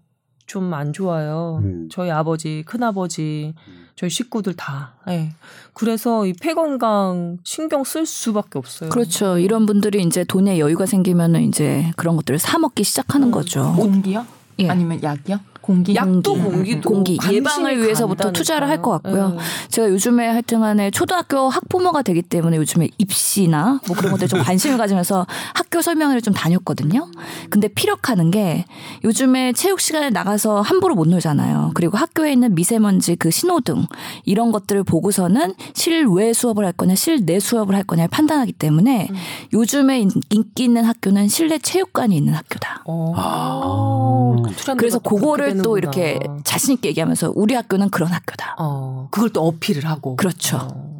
[0.46, 1.60] 좀 안 좋아요.
[1.62, 1.88] 음.
[1.90, 3.54] 저희 아버지, 큰아버지,
[3.96, 4.94] 저희 식구들 다.
[5.08, 5.32] 예.
[5.74, 8.88] 그래서 이 폐 건강 신경 쓸 수밖에 없어요.
[8.90, 9.38] 그렇죠.
[9.38, 12.84] 이런 분들이 이제 돈에 여유가 생기면은 이제 그런 것들을 사 먹기 음.
[12.84, 13.74] 시작하는 거죠.
[13.76, 14.26] 공기요?
[14.60, 14.68] 예.
[14.70, 15.38] 아니면 약이요?
[15.68, 16.80] 공기 약도 공기.
[16.80, 18.32] 공기 예방을 위해서부터.
[18.32, 19.36] 투자를 할 것 같고요.
[19.36, 19.68] 예.
[19.68, 25.26] 제가 요즘에 하여튼간에 초등학교 학부모가 되기 때문에 요즘에 입시나 뭐 그런 것들 좀 관심을 가지면서
[25.52, 27.10] 학교 설명회를 좀 다녔거든요.
[27.50, 28.64] 근데 피력하는 게
[29.04, 31.72] 요즘에 체육 시간에 나가서 함부로 못 놀잖아요.
[31.74, 33.84] 그리고 학교에 있는 미세먼지 그 신호등
[34.24, 39.08] 이런 것들을 보고서는 실외 수업을 할 거냐 실내 수업을 할 거냐를 판단하기 때문에
[39.52, 42.84] 요즘에 인- 인기 있는 학교는 실내 체육관이 있는 학교다.
[42.86, 43.12] 어.
[43.16, 44.36] 아.
[44.56, 46.04] 트렌드가 그래서 또 그렇게 그거를 또 되는구나.
[46.04, 48.56] 이렇게 자신 있게 얘기하면서 우리 학교는 그런 학교다.
[48.58, 50.16] 어, 그걸 또 어필을 하고.
[50.16, 50.58] 그렇죠.
[50.62, 50.98] 어.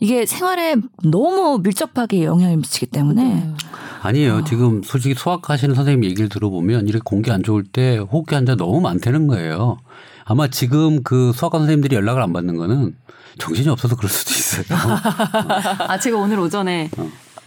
[0.00, 3.54] 이게 생활에 너무 밀접하게 영향을 미치기 때문에 네.
[4.02, 4.44] 아니에요.
[4.44, 9.26] 지금 솔직히 수학하시는 선생님 얘기를 들어보면 이렇게 공기 안 좋을 때 호흡기 환자 너무 많다는
[9.26, 9.76] 거예요.
[10.24, 12.96] 아마 지금 그 수학과 선생님들이 연락을 안 받는 거는
[13.38, 14.78] 정신이 없어서 그럴 수도 있어요.
[15.86, 16.90] 아 제가 오늘 오전에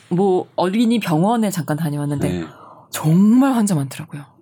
[0.10, 2.46] 뭐 어린이 병원에 잠깐 다녀왔는데 네.
[2.92, 4.33] 정말 환자 많더라고요.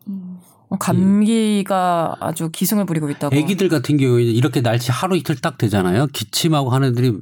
[0.72, 3.36] 어, 감기가 아주 기승을 부리고 있다고.
[3.36, 6.08] 애기들 같은 경우에 이렇게 날씨 하루 이틀 딱 되잖아요.
[6.08, 7.14] 기침하고 하는 애들이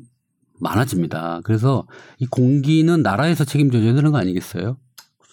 [0.60, 1.42] 많아집니다.
[1.44, 1.86] 그래서
[2.20, 4.78] 이 공기는 나라에서 책임져줘야 되는 거 아니겠어요?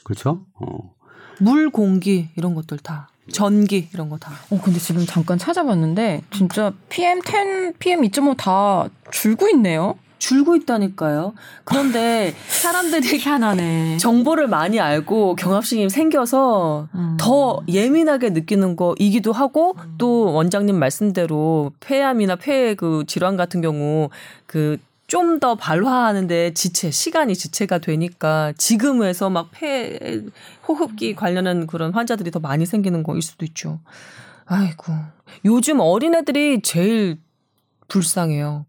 [0.03, 0.47] 그렇죠?
[0.55, 0.95] 어.
[1.41, 3.11] 물, 공기 이런 것들 다.
[3.31, 4.33] 전기 이런 거 다.
[4.51, 9.97] 어 근데 지금 잠깐 찾아봤는데 진짜 PM10, PM2.5 다 줄고 있네요.
[10.27, 11.35] 줄고 있다니까요.
[11.65, 13.99] 그런데 사람들이 희한하네.
[13.99, 17.17] 정보를 많이 알고 경합심이 생겨서 음.
[17.21, 24.11] 더 예민하게 느끼는 거이기도 하고 또 원장님 말씀대로 폐암이나 폐 그 질환 같은 경우
[24.47, 30.25] 그 좀더 발화하는데 지체 시간이 지체가 되니까 지금에서 막 폐
[30.67, 33.79] 호흡기 관련한 그런 환자들이 더 많이 생기는 거일 수도 있죠.
[34.47, 34.93] 아이고
[35.45, 37.19] 요즘 어린애들이 제일
[37.87, 38.67] 불쌍해요.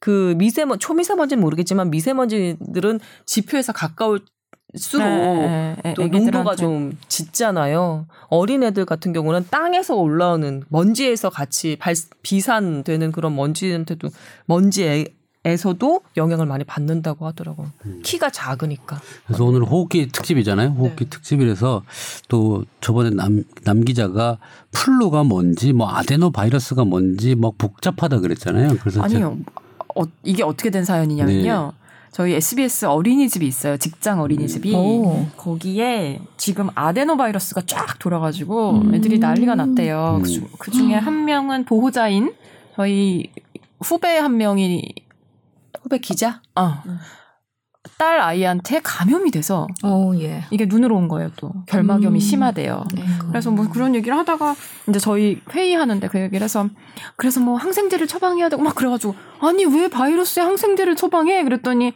[0.00, 4.20] 그 미세먼 초미세먼지는 모르겠지만 미세먼지들은 지표에서 가까울
[4.76, 6.30] 수록 네, 네, 또 애기들한테.
[6.30, 8.06] 농도가 좀 짙잖아요.
[8.28, 14.10] 어린애들 같은 경우는 땅에서 올라오는 먼지에서 같이 발, 비산되는 그런 먼지한테도
[14.44, 17.72] 먼지에서도 영향을 많이 받는다고 하더라고요.
[18.02, 19.00] 키가 작으니까.
[19.26, 20.68] 그래서 오늘 호흡기 특집이잖아요.
[20.72, 21.10] 호흡기 네.
[21.10, 21.84] 특집이라서
[22.28, 24.36] 또 저번에 남, 남 기자가
[24.72, 28.76] 플루가 뭔지 뭐 아데노 바이러스가 뭔지 뭐 복잡하다 그랬잖아요.
[28.80, 29.38] 그래서 아니요.
[30.00, 31.72] 어, 이게 어떻게 된 사연이냐면요.
[32.12, 33.76] 저희 SBS 어린이집이 있어요.
[33.76, 34.74] 직장 어린이집이.
[34.74, 35.26] 오.
[35.36, 38.94] 거기에 지금 아데노 바이러스가 쫙 돌아가지고 음.
[38.94, 40.16] 애들이 난리가 났대요.
[40.18, 40.22] 음.
[40.22, 42.34] 그, 중- 그 중에 한 명은 보호자인
[42.74, 43.30] 저희
[43.80, 44.94] 후배 한 명이
[45.82, 46.40] 후배 기자?
[46.54, 46.98] 아, 음.
[47.98, 50.44] 딸 아이한테 감염이 돼서 어 예.
[50.50, 51.30] 이게 눈으로 온 거예요.
[51.36, 52.20] 또 결막염이 음.
[52.20, 52.84] 심하대요.
[52.94, 53.02] 네.
[53.28, 54.54] 그래서 뭐 그런 얘기를 하다가
[54.88, 56.68] 이제 저희 회의하는데 그 얘기를 해서
[57.16, 61.42] 그래서 뭐 항생제를 처방해야 되고 막 그래가지고 아니 왜 바이러스에 항생제를 처방해?
[61.42, 61.92] 그랬더니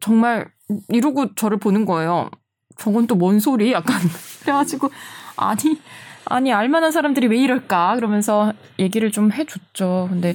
[0.00, 0.48] 정말
[0.88, 2.30] 이러고 저를 보는 거예요.
[2.78, 3.72] 저건 또 뭔 소리?
[3.72, 4.00] 약간
[4.42, 4.90] 그래가지고
[5.36, 5.78] 아니
[6.24, 7.96] 아니 알만한 사람들이 왜 이럴까?
[7.96, 10.06] 그러면서 얘기를 좀 해줬죠.
[10.10, 10.34] 근데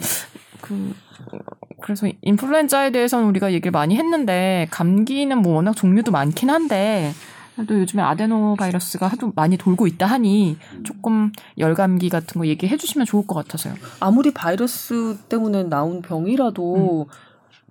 [0.61, 0.93] 그
[1.81, 7.13] 그래서 인플루엔자에 대해서는 우리가 얘기를 많이 했는데 감기는 뭐 워낙 종류도 많긴 한데
[7.67, 13.05] 또 요즘에 아데노 바이러스가 하도 많이 돌고 있다 하니 조금 열감기 같은 거 얘기해 주시면
[13.05, 13.73] 좋을 것 같아서요.
[13.99, 17.07] 아무리 바이러스 때문에 나온 병이라도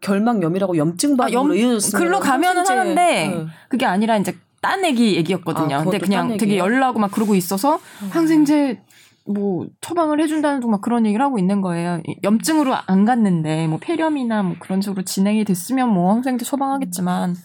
[0.00, 2.94] 결막염이라고 염증 아, 염- 이어졌으면 글로 가면은 항생제- 하는데
[3.28, 3.46] 네.
[3.68, 5.76] 그게 아니라 이제 딴 애기 얘기였거든요.
[5.76, 6.58] 아, 근데 그냥 딴 되게?
[6.58, 7.78] 열나고 막 그러고 있어서
[8.10, 8.80] 항생제
[9.28, 12.02] 뭐 처방을 해준다는 둥 막 그런 얘기를 하고 있는 거예요.
[12.22, 17.36] 염증으로 안 갔는데 뭐 폐렴이나 뭐 그런 식으로 진행이 됐으면 뭐 항생제 처방하겠지만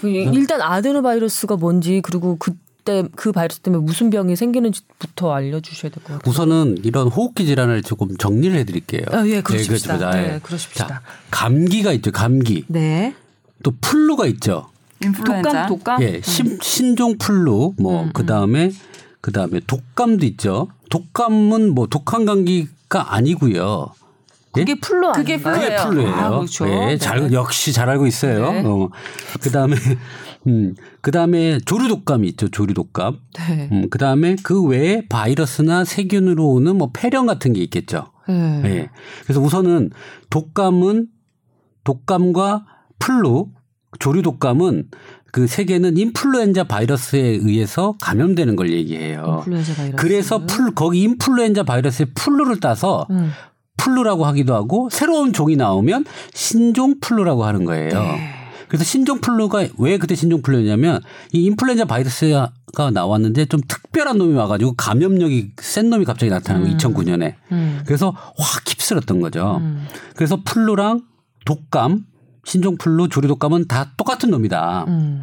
[0.00, 6.02] 그 일단 아데노 바이러스가 뭔지 그리고 그때 그 바이러스 때문에 무슨 병이 생기는지부터 알려주셔야 될
[6.02, 6.30] 것 같아요.
[6.30, 9.02] 우선은 이런 호흡기 질환을 조금 정리를 해드릴게요.
[9.10, 9.94] 아, 예, 그러십시다.
[9.94, 10.10] 네, 그렇습니다.
[10.10, 10.38] 네, 예.
[10.42, 10.86] 그러십시다.
[10.86, 12.12] 자, 감기가 있죠.
[12.12, 12.64] 감기.
[12.68, 13.14] 네.
[13.62, 14.68] 또 flu가 있죠.
[15.02, 15.50] 인플루엔자.
[15.50, 16.02] 독감, 독감.
[16.02, 18.70] 예, 신, 신종 플루, 뭐, 음, 그 다음에,
[19.20, 20.68] 그 다음에 독감도 있죠.
[20.90, 23.88] 독감은 뭐 독한 감기가 아니고요.
[24.56, 24.60] 예?
[24.60, 25.54] 그게 flu 그게 아닌가요?
[25.54, 25.88] 그게 flu예요.
[25.88, 26.14] flu예요.
[26.14, 26.68] 아, 그렇죠.
[26.68, 26.98] 예, 네.
[26.98, 28.52] 잘, 역시 잘 알고 있어요.
[28.52, 28.62] 네.
[28.64, 28.88] 어.
[29.40, 29.76] 그 다음에,
[30.46, 32.48] 음, 그 다음에 조류독감이 있죠.
[32.48, 33.18] 조류독감.
[33.34, 33.68] 네.
[33.72, 38.10] 음, 그 다음에 그 외에 바이러스나 세균으로 오는 뭐 폐렴 같은 게 있겠죠.
[38.28, 38.62] 네.
[38.64, 38.90] 예.
[39.24, 39.90] 그래서 우선은
[40.30, 41.08] 독감은
[41.84, 42.66] 독감과
[42.98, 43.48] flu,
[43.98, 44.88] 조류 독감은
[45.30, 49.42] 그세 개는 인플루엔자 바이러스에 의해서 감염되는 걸 얘기해요.
[49.46, 49.96] 인플루엔자 바이러스.
[49.96, 53.30] 그래서 풀 거기 인플루엔자 바이러스의 flu를 따서 음.
[53.76, 56.04] flu라고 하기도 하고 새로운 종이 나오면
[56.34, 57.90] 신종 플루라고 하는 거예요.
[57.90, 58.34] 네.
[58.68, 61.00] 그래서 신종 플루가 왜 그때 신종 플루냐면
[61.32, 62.50] 이 인플루엔자 바이러스가
[62.92, 66.76] 나왔는데 좀 특별한 놈이 와가지고 감염력이 센 놈이 갑자기 나타난 거 음.
[66.76, 67.34] 2009년에.
[67.52, 67.80] 음.
[67.86, 69.58] 그래서 확 휩쓸었던 거죠.
[69.62, 69.86] 음.
[70.16, 71.02] 그래서 flu랑
[71.46, 72.04] 독감,
[72.44, 74.84] 신종 플루, 조류 독감은 다 똑같은 놈이다.
[74.88, 75.22] 음.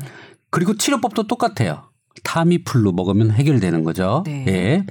[0.50, 1.84] 그리고 치료법도 똑같아요.
[2.24, 4.24] 타미플루 먹으면 해결되는 거죠.
[4.26, 4.46] 네.
[4.48, 4.86] 예.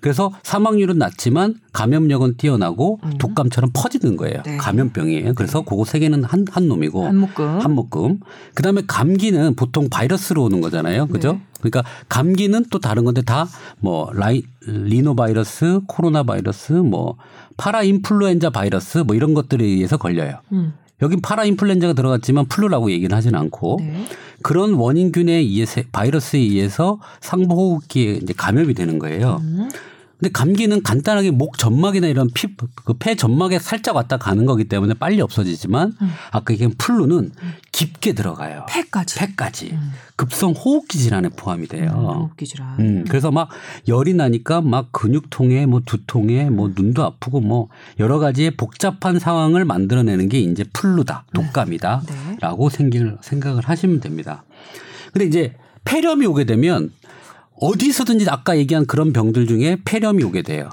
[0.00, 4.36] 그래서 사망률은 낮지만 감염력은 뛰어나고 독감처럼 퍼지는 거예요.
[4.38, 4.42] 음.
[4.44, 4.56] 네.
[4.56, 5.34] 감염병이에요.
[5.34, 7.44] 그래서 그거 세 개는 한, 한 놈이고 한 묶음.
[7.60, 8.20] 한 묶음.
[8.54, 11.06] 그 다음에 감기는 보통 바이러스로 오는 거잖아요.
[11.08, 11.32] 그죠?
[11.34, 11.40] 네.
[11.60, 13.46] 그러니까 감기는 또 다른 건데 다
[13.80, 17.16] 뭐 라이 리노 바이러스, 코로나 바이러스, 뭐
[17.56, 20.36] 파라 인플루엔자 바이러스 뭐 이런 것들에 의해서 걸려요.
[20.52, 20.72] 음.
[21.02, 24.04] 여긴 파라 인플루엔자가 들어갔지만 flu라고 얘기는 하진 않고 네.
[24.42, 29.38] 그런 원인균에 의해서 바이러스에 의해서 상부호흡기에 이제 감염이 되는 거예요.
[29.42, 29.68] 음.
[30.20, 32.46] 근데 감기는 간단하게 목 점막이나 이런 피,
[32.84, 36.10] 그폐 점막에 살짝 왔다 가는 거기 때문에 빨리 없어지지만 음.
[36.30, 37.32] 아까 얘기한 flu는
[37.72, 38.66] 깊게 들어가요.
[38.68, 39.18] 폐까지.
[39.18, 39.70] 폐까지.
[39.72, 39.92] 음.
[40.16, 41.88] 급성 호흡기 질환에 포함이 돼요.
[41.90, 42.78] 호흡기 질환.
[42.78, 43.48] 음, 그래서 막
[43.88, 47.68] 열이 나니까 막 근육통에 뭐 두통에 뭐 눈도 아프고 뭐
[47.98, 52.36] 여러 가지의 복잡한 상황을 만들어내는 게 이제 플루다, 독감이다 네.
[52.40, 54.44] 라고 생각을, 생각을 하시면 됩니다.
[55.14, 55.54] 근데 이제
[55.86, 56.92] 폐렴이 오게 되면
[57.60, 60.70] 어디서든지 아까 얘기한 그런 병들 중에 폐렴이 오게 돼요.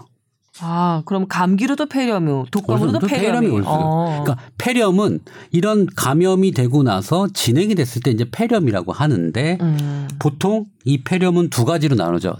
[0.59, 3.47] 아, 그럼 감기로도 폐렴이, 독감으로도 폐렴이.
[3.49, 3.69] 올 수.
[3.69, 4.23] 어.
[4.23, 5.19] 그러니까 폐렴은
[5.51, 10.07] 이런 감염이 되고 나서 진행이 됐을 때 이제 폐렴이라고 하는데 음.
[10.17, 12.35] 보통 이 폐렴은 두 가지로 나누죠.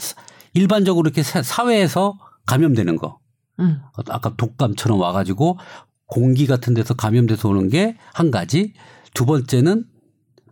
[0.55, 2.17] 일반적으로 이렇게 사- 사회에서
[2.47, 3.19] 감염되는 거.
[3.59, 3.81] 음.
[4.09, 5.59] 아까 독감처럼 와가지고
[6.07, 8.73] 공기 같은 데서 감염돼서 오는 게 한 가지.
[9.13, 9.85] 두 번째는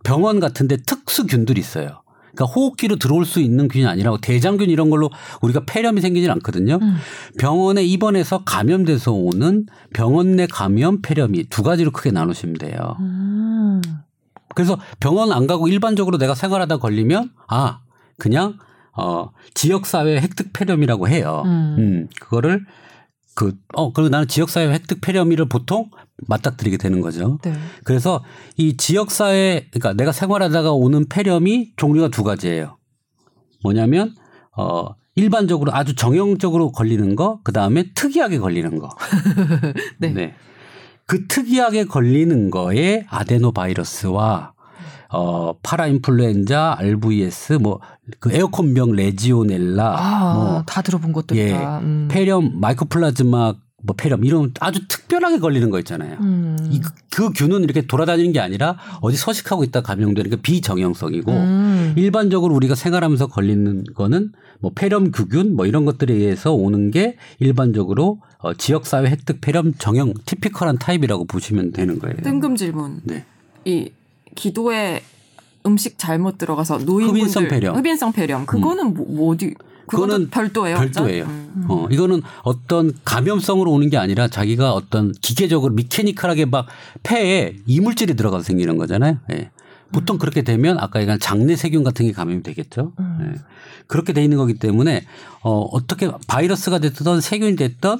[0.04, 2.02] 병원 같은 데 특수균들이 있어요.
[2.36, 5.10] 그러니까 호흡기로 들어올 수 있는 균이 아니라고 대장균 이런 걸로
[5.40, 6.78] 우리가 폐렴이 생기진 않거든요.
[6.80, 6.96] 음.
[7.38, 12.96] 병원에 입원해서 감염돼서 오는 병원 내 감염 폐렴이 두 가지로 크게 나누시면 돼요.
[13.00, 13.80] 음.
[14.54, 17.80] 그래서 병원 안 가고 일반적으로 내가 생활하다 걸리면 아
[18.18, 18.58] 그냥
[18.92, 21.42] 어 지역 사회 획득 폐렴이라고 해요.
[21.46, 21.76] 음.
[21.78, 22.64] 음, 그거를
[23.36, 25.90] 그 어 그리고 나는 지역사회 획득 폐렴이를 보통
[26.26, 27.38] 맞닥뜨리게 되는 거죠.
[27.44, 27.52] 네.
[27.84, 28.24] 그래서
[28.56, 32.78] 이 지역사회 그러니까 내가 생활하다가 오는 폐렴이 종류가 두 가지예요.
[33.62, 34.14] 뭐냐면
[34.56, 38.88] 어 일반적으로 아주 정형적으로 걸리는 거, 그 다음에 특이하게 걸리는 거.
[40.00, 40.34] 네.
[41.06, 44.54] 그 특이하게 걸리는 거에 아데노 바이러스와
[45.08, 47.80] 어 파라인플루엔자, RVS, 뭐
[48.20, 51.80] 그 에어컨병 레지오넬라, 아, 뭐다 들어본 것들이다.
[51.80, 52.08] 예, 음.
[52.10, 56.16] 폐렴, 마이코플라즈마 뭐 폐렴 이런 아주 특별하게 걸리는 거 있잖아요.
[56.20, 56.56] 음.
[56.70, 56.80] 이,
[57.10, 61.94] 그 균은 이렇게 돌아다니는 게 아니라 어디 서식하고 있다 감염되는 게 비정형성이고 음.
[61.96, 68.20] 일반적으로 우리가 생활하면서 걸리는 거는 뭐 폐렴 구균 뭐 이런 것들에 의해서 오는 게 일반적으로
[68.38, 72.16] 어, 지역사회 획득 폐렴 정형 typical한 타입이라고 보시면 되는 거예요.
[72.22, 73.00] 뜬금 질문.
[73.04, 73.24] 네.
[73.64, 73.90] 이
[74.36, 75.02] 기도에
[75.66, 77.74] 음식 잘못 들어가서 노인분들 흡인성 폐렴.
[77.74, 77.78] 음.
[77.78, 78.46] 흡인성 폐렴.
[78.46, 79.54] 그거는 뭐, 뭐 어디
[79.88, 80.76] 그거는 별도예요.
[80.76, 81.24] 별도예요.
[81.24, 81.66] 음.
[81.68, 86.66] 어, 이거는 어떤 감염성으로 오는 게 아니라 자기가 어떤 기계적으로 미케니컬하게 막
[87.02, 89.18] 폐에 이물질이 들어가서 생기는 거잖아요.
[89.32, 89.50] 예.
[89.92, 92.92] 보통 그렇게 되면 아까 얘기한 장내 세균 같은 게 감염이 되겠죠.
[93.00, 93.34] 예.
[93.86, 95.04] 그렇게 돼 있는 거기 때문에
[95.42, 97.98] 어, 어떻게 바이러스가 됐든 세균이 됐든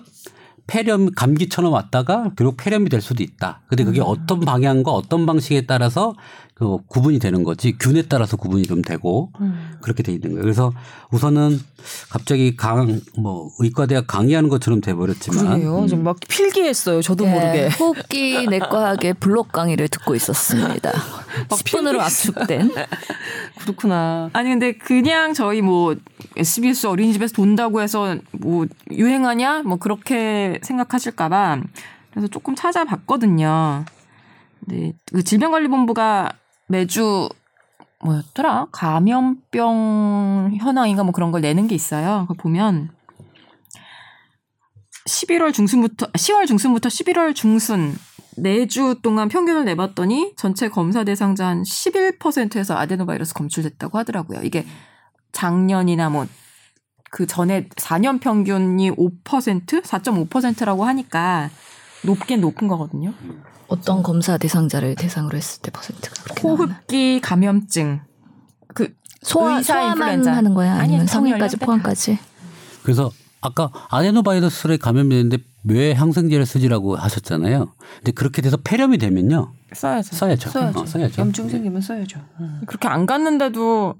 [0.67, 3.61] 폐렴 감기처럼 왔다가 결국 폐렴이 될 수도 있다.
[3.69, 6.15] 근데 그게 어떤 방향과 어떤 방식에 따라서
[6.55, 9.75] 그 구분이 되는 거지 균에 따라서 구분이 좀 되고 음.
[9.83, 10.43] 그렇게 돼 있는 거예요.
[10.43, 10.73] 그래서
[11.13, 11.61] 우선은
[12.09, 15.79] 갑자기 강 뭐 의과대학 강의하는 것처럼 돼 버렸지만 그러게요.
[15.81, 15.87] 음.
[15.87, 17.03] 좀막 필기했어요.
[17.03, 17.69] 저도 네, 모르게.
[17.69, 20.93] 호흡기 내과학의 블록 강의를 듣고 있었습니다.
[21.49, 22.71] 10분으로 압축된.
[23.61, 24.31] 그렇구나.
[24.33, 25.95] 아니 근데 그냥 저희 뭐
[26.37, 31.61] SBS 어린이집에서 돈다고 해서 뭐 유행하냐 뭐 그렇게 생각하실까봐
[32.11, 33.85] 그래서 조금 찾아봤거든요.
[34.61, 36.33] 근데 그 질병관리본부가
[36.69, 37.29] 매주
[38.01, 42.27] 뭐였더라 감염병 현황인가 뭐 그런 걸 내는 게 있어요.
[42.29, 42.91] 그거 보면
[45.07, 47.97] 11월 중순부터 10월 중순부터 11월 중순
[48.37, 54.41] 4주 동안 평균을 내봤더니 전체 검사 대상자 한 11%에서 아데노바이러스 검출됐다고 하더라고요.
[54.43, 54.67] 이게
[55.33, 56.27] 작년이나 뭐
[57.17, 61.49] 그 전에 4년 평균이 5% 4.5%라고 하니까
[62.05, 63.15] 높긴 높은 거거든요.
[63.69, 66.65] 어떤 검사 대상자를 대상으로 했을 때 퍼센트가 그렇게 나오나?
[66.65, 68.03] 호흡기 감염증
[68.75, 68.93] 그
[69.23, 70.31] 소화만 인플루엔자.
[70.31, 70.73] 하는 거야?
[70.73, 72.19] 아니, 아니면 성 성인까지 포함까지?
[72.83, 73.11] 그래서
[73.41, 77.73] 아까 아데노바이러스에 감염되는데 왜 항생제를 쓰지라고 하셨잖아요.
[77.97, 80.15] 근데 그렇게 돼서 폐렴이 되면요 써야죠.
[80.15, 80.51] 써야죠.
[80.51, 80.81] 써야죠.
[80.81, 81.23] 어, 써야죠.
[81.23, 82.21] 염증 생기면 써야죠.
[82.41, 82.61] 음.
[82.67, 83.95] 그렇게 안 갔는데도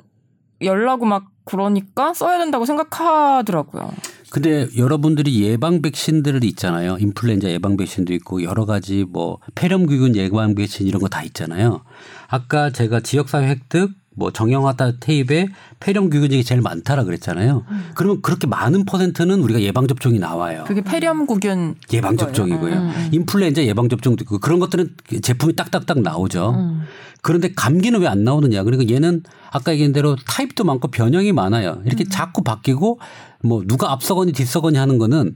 [0.63, 3.93] 열나고 막 그러니까 써야 된다고 생각하더라고요.
[4.31, 6.97] 근데 여러분들이 예방 백신들 있잖아요.
[6.99, 11.83] 인플루엔자 예방 백신도 있고 여러 가지 뭐 폐렴규균 예방 백신 이런 거 다 있잖아요.
[12.29, 15.49] 아까 제가 지역사회 획득 뭐 정형화다 테이프에
[15.79, 17.65] 폐렴 규근직이 제일 많다라 그랬잖아요.
[17.95, 20.65] 그러면 그렇게 많은 퍼센트는 우리가 예방 접종이 나와요.
[20.67, 22.75] 그게 폐렴 구균 예방 접종이고요.
[22.75, 23.09] 음, 음.
[23.13, 26.51] 인플루엔자 예방 접종도 있고 그런 것들은 제품이 딱딱딱 나오죠.
[26.57, 26.83] 음.
[27.23, 28.63] 그런데 감기는 왜 안 나오느냐?
[28.63, 31.83] 그러니까 얘는 아까 얘기한 대로 타입도 많고 변형이 많아요.
[31.85, 32.09] 이렇게 음.
[32.09, 32.99] 자꾸 바뀌고
[33.43, 35.35] 뭐 누가 앞서거니 뒤서거니 하는 거는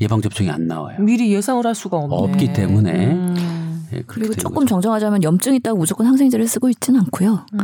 [0.00, 0.98] 예방 접종이 안 나와요.
[1.00, 2.14] 미리 예상을 할 수가 없네.
[2.14, 3.16] 없기 때문에
[3.94, 3.98] 음.
[3.98, 4.66] 예, 그리고 조금 거죠.
[4.66, 7.46] 정정하자면 염증이 있다고 무조건 항생제를 쓰고 있지는 않고요.
[7.54, 7.58] 음.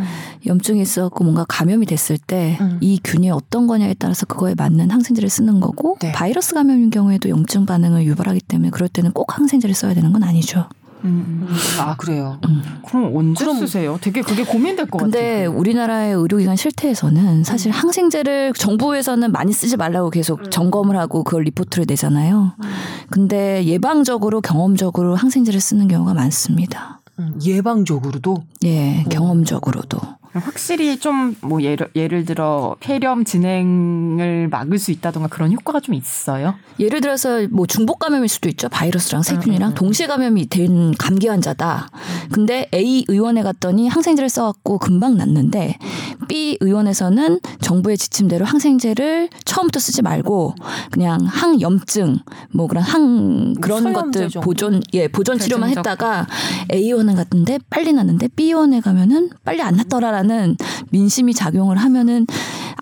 [0.47, 2.79] 염증이 있었고 뭔가 감염이 됐을 때이 음.
[3.03, 6.13] 균이 어떤 거냐에 따라서 그거에 맞는 항생제를 쓰는 거고 네.
[6.13, 10.69] 바이러스 감염인 경우에도 염증 반응을 유발하기 때문에 그럴 때는 꼭 항생제를 써야 되는 건 아니죠.
[11.05, 11.47] 음.
[11.49, 12.39] 음, 아 그래요.
[12.87, 13.99] 그럼 언제 쓰세요?
[14.01, 15.53] 되게 그게 고민될 것 근데 같아요.
[15.53, 17.45] 우리나라의 의료기관 실태에서는 음.
[17.45, 22.53] 사실 항생제를 정부에서는 많이 쓰지 말라고 계속 점검을 하고 그걸 리포트를 내잖아요.
[22.59, 22.69] 음.
[23.11, 27.01] 근데 예방적으로 경험적으로 항생제를 쓰는 경우가 많습니다.
[27.19, 29.99] 음, 예방적으로도 예, 경험적으로도.
[30.33, 36.55] 확실히 좀 뭐 예를 예를 들어 폐렴 진행을 막을 수 있다던가 그런 효과가 좀 있어요.
[36.79, 38.69] 예를 들어서 뭐 중복 감염일 수도 있죠.
[38.69, 41.89] 바이러스랑 음, 세균이랑 동시에 감염이 된 감기 환자다.
[42.33, 45.77] 근데 A 의원에 갔더니 항생제를 써갖고 금방 낫는데
[46.29, 50.55] B 의원에서는 정부의 지침대로 항생제를 처음부터 쓰지 말고
[50.91, 52.19] 그냥 항염증
[52.53, 54.41] 뭐 그런 항 그런 것들 정도?
[54.41, 55.71] 보존 예 보존 치료만.
[55.71, 56.27] 했다가
[56.73, 60.57] A 의원에 갔는데 빨리 낫는데 B 의원에 가면은 빨리 안 낫더라 라는
[60.91, 62.27] 민심이 작용을 하면은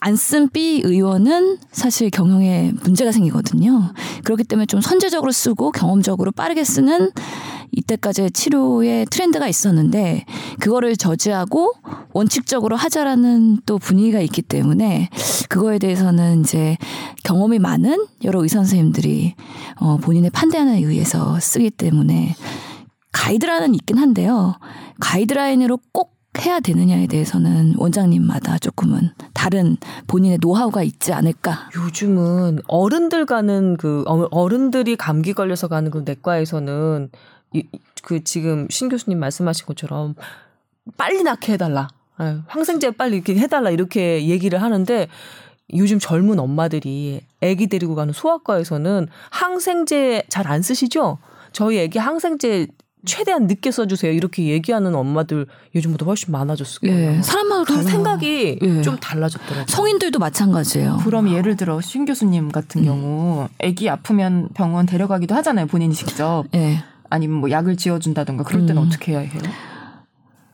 [0.01, 3.93] 안 쓴 B 의원은 사실 경영에 문제가 생기거든요.
[4.25, 7.13] 그렇기 때문에 좀 선제적으로 쓰고 경험적으로 빠르게 쓰는
[7.71, 10.25] 이때까지의 치료의 트렌드가 있었는데
[10.59, 11.75] 그거를 저지하고
[12.13, 15.11] 원칙적으로 하자라는 또 분위기가 있기 때문에
[15.49, 16.77] 그거에 대해서는 이제
[17.23, 19.35] 경험이 많은 여러 의사 선생님들이
[19.77, 22.35] 어 본인의 판단에 의해서 쓰기 때문에
[23.13, 24.57] 가이드라인은 있긴 한데요.
[25.01, 29.77] 가이드라인으로 꼭 해야 되느냐에 대해서는 원장님마다 조금은 다른
[30.07, 31.69] 본인의 노하우가 있지 않을까.
[31.77, 37.11] 요즘은 어른들 가는 그 어- 어른들이 감기 걸려서 가는 그 내과에서는
[37.55, 37.65] 이,
[38.03, 40.15] 그 지금 신 교수님 말씀하신 것처럼
[40.97, 41.89] 빨리 낫게 해달라.
[42.21, 45.09] 예, 항생제 빨리 이렇게 해달라 이렇게 얘기를 하는데
[45.75, 51.19] 요즘 젊은 엄마들이 아기 데리고 가는 소아과에서는 항생제 잘 안 쓰시죠?
[51.53, 52.69] 저희 아기 항생제
[53.05, 54.13] 최대한 늦게 써주세요.
[54.13, 57.19] 이렇게 얘기하는 엄마들 요즘보다 훨씬 많아졌을 거예요.
[57.19, 57.89] 예, 사람마다 그 달라요.
[57.89, 58.83] 생각이 예.
[58.83, 59.67] 좀 달라졌더라고요.
[59.69, 60.99] 성인들도 마찬가지예요.
[61.05, 65.67] 그럼 예를 들어 신 교수님 같은 경우 아기 아프면 병원 데려가기도 하잖아요.
[65.67, 66.83] 본인이 직접 예.
[67.11, 68.87] 아니면 뭐 약을 지어준다던가 그럴 때는 음.
[68.89, 69.43] 어떻게 해야 해요?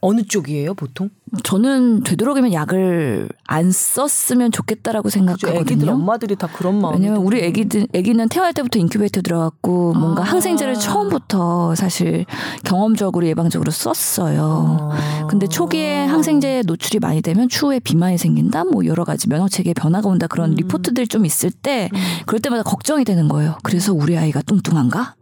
[0.07, 1.09] 어느 쪽이에요, 보통?
[1.43, 5.19] 저는 되도록이면 약을 안 썼으면 좋겠다라고 그죠.
[5.21, 5.93] 애기들 생각하거든요.
[5.93, 6.95] 엄마들이 다 그런 마음.
[6.95, 10.27] 왜냐면 우리 애기들 애기는 태어날 때부터 인큐베이터 들어갔고 뭔가 아.
[10.27, 12.27] 항생제를 처음부터 사실
[12.65, 14.91] 경험적으로 예방적으로 썼어요.
[14.93, 15.27] 아.
[15.31, 20.07] 근데 초기에 항생제에 노출이 많이 되면 추후에 비만이 생긴다, 뭐 여러 가지 면역 체계에 변화가
[20.07, 20.55] 온다 그런 음.
[20.57, 21.89] 리포트들 좀 있을 때
[22.27, 23.57] 그럴 때마다 걱정이 되는 거예요.
[23.63, 25.15] 그래서 우리 아이가 뚱뚱한가?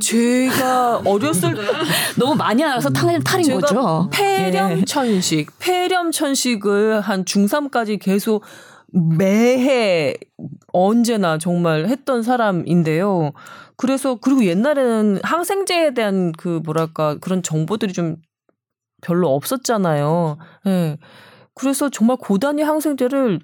[0.00, 1.62] 제가 어렸을 때
[2.18, 4.10] 너무 많이 알아서 탈, 탈인 제가 거죠.
[4.12, 4.84] 폐렴 예.
[4.84, 8.42] 천식, 폐렴 천식을 한 중3까지 계속
[8.92, 10.14] 매해
[10.72, 13.32] 언제나 정말 했던 사람인데요.
[13.76, 18.16] 그래서 그리고 옛날에는 항생제에 대한 그 뭐랄까 그런 정보들이 좀
[19.02, 20.38] 별로 없었잖아요.
[20.66, 20.96] 예.
[21.54, 23.40] 그래서 정말 고단위 항생제를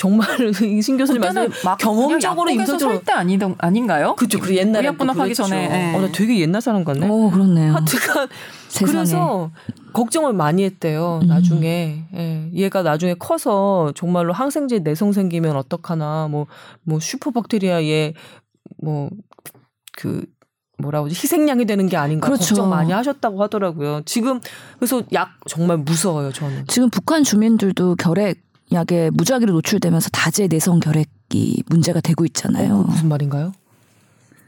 [0.00, 0.26] 정말
[0.64, 4.14] 이신 교수님 말씀 막 경험적으로 임상적으로 살때 아니던 아닌가요?
[4.14, 4.38] 그죠.
[4.40, 5.94] 그리고 옛날에 의약 분업하기 전에, 예.
[5.94, 7.06] 어, 나 되게 옛날 사람 같네.
[7.06, 7.74] 오 그렇네요.
[7.74, 8.28] 하여튼간
[8.68, 8.92] 세상에.
[8.94, 9.50] 그래서
[9.92, 11.20] 걱정을 많이 했대요.
[11.22, 11.28] 음.
[11.28, 12.50] 나중에 예.
[12.54, 16.46] 얘가 나중에 커서 정말로 항생제 내성 생기면 어떡하나 뭐
[16.82, 18.14] 뭐 슈퍼박테리아에
[18.82, 20.24] 뭐그
[20.78, 22.54] 뭐라고 하지 희생양이 되는 게 아닌가 그렇죠.
[22.54, 24.00] 걱정 많이 하셨다고 하더라고요.
[24.06, 24.40] 지금
[24.78, 26.64] 그래서 약 정말 무서워요 저는.
[26.68, 32.74] 지금 북한 주민들도 결핵 약에 무작위로 노출되면서 다제 내성 결핵이 문제가 되고 있잖아요.
[32.74, 33.52] 어, 무슨 말인가요?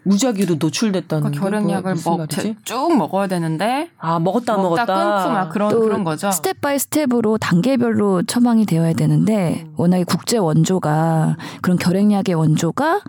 [0.04, 2.56] 무작위로 노출됐다는 그러니까 게 뭐, 결핵약을 무슨 먹, 말이지?
[2.64, 4.94] 쭉 먹어야 되는데 아 먹었다 안 먹다 먹었다.
[5.22, 6.30] 끊고 막 그런 또 그런 거죠.
[6.32, 9.74] step by step으로 단계별로 처방이 되어야 되는데 음.
[9.76, 13.00] 워낙에 국제 원조가 그런 결핵약의 원조가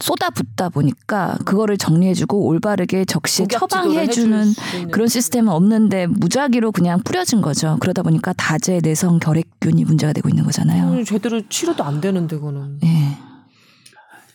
[0.00, 4.54] 쏟아붓다 보니까 그거를 정리해주고 올바르게 적시에 지도를 처방해주는.
[4.90, 7.76] 그런 시스템은 없는데 무작위로 그냥 뿌려진 거죠.
[7.80, 10.92] 그러다 보니까 다제 내성 결핵균이 문제가 되고 있는 거잖아요.
[10.92, 12.80] 음, 제대로 치료도 안 되는데 그거는.
[12.84, 13.18] 예.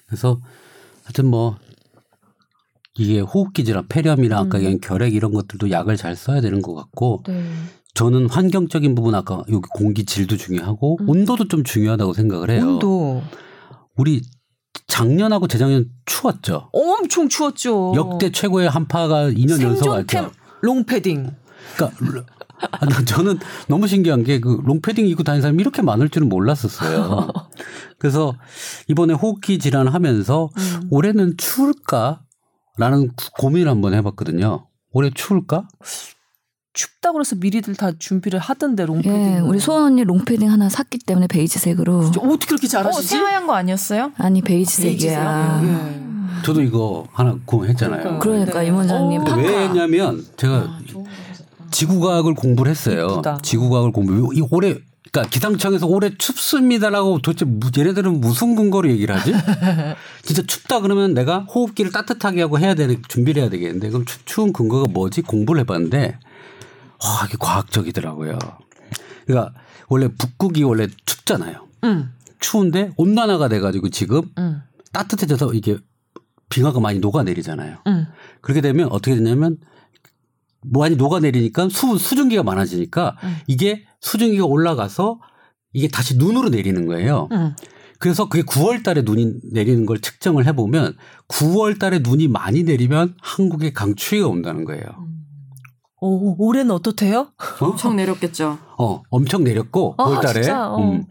[0.08, 0.40] 그래서
[1.04, 1.58] 하여튼 뭐
[2.98, 4.62] 이게 호흡기 질환, 폐렴이랑 아까 음.
[4.62, 7.44] 얘기한 결핵 이런 것들도 약을 잘 써야 되는 것 같고 네.
[7.94, 11.10] 저는 환경적인 부분 아까 여기 공기 질도 중요하고 음.
[11.10, 12.62] 온도도 좀 중요하다고 생각을 해요.
[12.68, 13.24] 온도
[13.98, 14.22] 우리
[14.88, 16.70] 작년하고 재작년 추웠죠.
[16.74, 17.94] 엄청 추웠죠.
[17.96, 20.32] 역대 최고의 한파가 2년 연속 왔죠.
[20.62, 21.32] 롱패딩.
[21.76, 22.26] 그러니까
[22.72, 27.28] 아, 나- 저는 너무 신기한 게 그 롱패딩 입고 다니는 사람이 이렇게 많을 줄은 몰랐었어요.
[28.00, 28.36] 그래서
[28.88, 30.88] 이번에 호흡기 질환 하면서 음.
[30.90, 34.68] 올해는 추울까라는 구- 고민을 한번 해봤거든요.
[34.92, 35.68] 올해 추울까?
[36.76, 39.12] 춥다 그래서 미리들 다 준비를 하던데 롱패딩.
[39.36, 42.00] 예, 우리 소원 언니 롱패딩 하나 샀기 때문에 베이지색으로.
[42.20, 43.08] 어떻게 그렇게 어, 잘하시지?
[43.08, 44.12] 새하얀 거 아니었어요?
[44.18, 45.62] 아니 베이지색이야.
[45.64, 46.42] 예.
[46.44, 48.20] 저도 이거 하나 구매했잖아요.
[48.20, 48.68] 그러니까 네.
[48.68, 49.24] 임 원장님 어.
[49.24, 49.42] 파카.
[49.42, 50.80] 왜 했냐면 제가
[51.72, 53.08] 지구과학을 공부를 했어요.
[53.14, 53.40] 이쁘다.
[53.42, 54.34] 지구과학을 공부.
[54.36, 54.78] 이 올해
[55.12, 59.34] 그러니까 기상청에서 올해 춥습니다라고 도대체 무- 얘네들은 무슨 근거로 얘기를 하지?
[60.24, 64.52] 진짜 춥다 그러면 내가 호흡기를 따뜻하게 하고 해야 되는 준비를 해야 되겠는데 그럼 추, 추운
[64.52, 65.22] 근거가 뭐지?
[65.22, 66.20] 공부를 해봤는데
[67.04, 68.38] 와 이게 과학적이더라고요.
[69.26, 69.54] 그러니까
[69.88, 71.68] 원래 북극이 원래 춥잖아요.
[71.86, 72.12] 응.
[72.40, 74.62] 추운데 온난화가 돼가지고 지금 응.
[74.92, 75.78] 따뜻해져서 이게
[76.50, 77.78] 빙하가 많이 녹아내리잖아요.
[77.88, 78.06] 응.
[78.42, 79.58] 그렇게 되면 어떻게 되냐면
[80.62, 83.38] 많이 녹아내리니까 수, 수증기가 많아지니까 음.
[83.48, 85.20] 이게 수증기가 올라가서
[85.74, 87.28] 이게 다시 눈으로 내리는 거예요.
[87.32, 87.56] 응.
[88.00, 90.96] 그래서 그게 9월 달에 눈이 내리는 걸 측정을 해보면
[91.28, 94.84] 9월 달에 눈이 많이 내리면 한국에 강추위가 온다는 거예요.
[96.06, 97.28] 오, 올해는 어떻대요?
[97.60, 98.58] 엄청 내렸겠죠.
[98.78, 100.42] 어, 엄청 내렸고, 아, 9월 달에.
[100.44, 100.70] 진짜?
[100.72, 100.78] 어.
[100.82, 101.06] 음.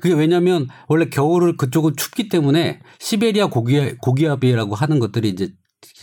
[0.00, 5.50] 그게 왜냐면 원래 겨울을 그쪽은 춥기 때문에 시베리아 고기, 고기압이라고 하는 것들이 이제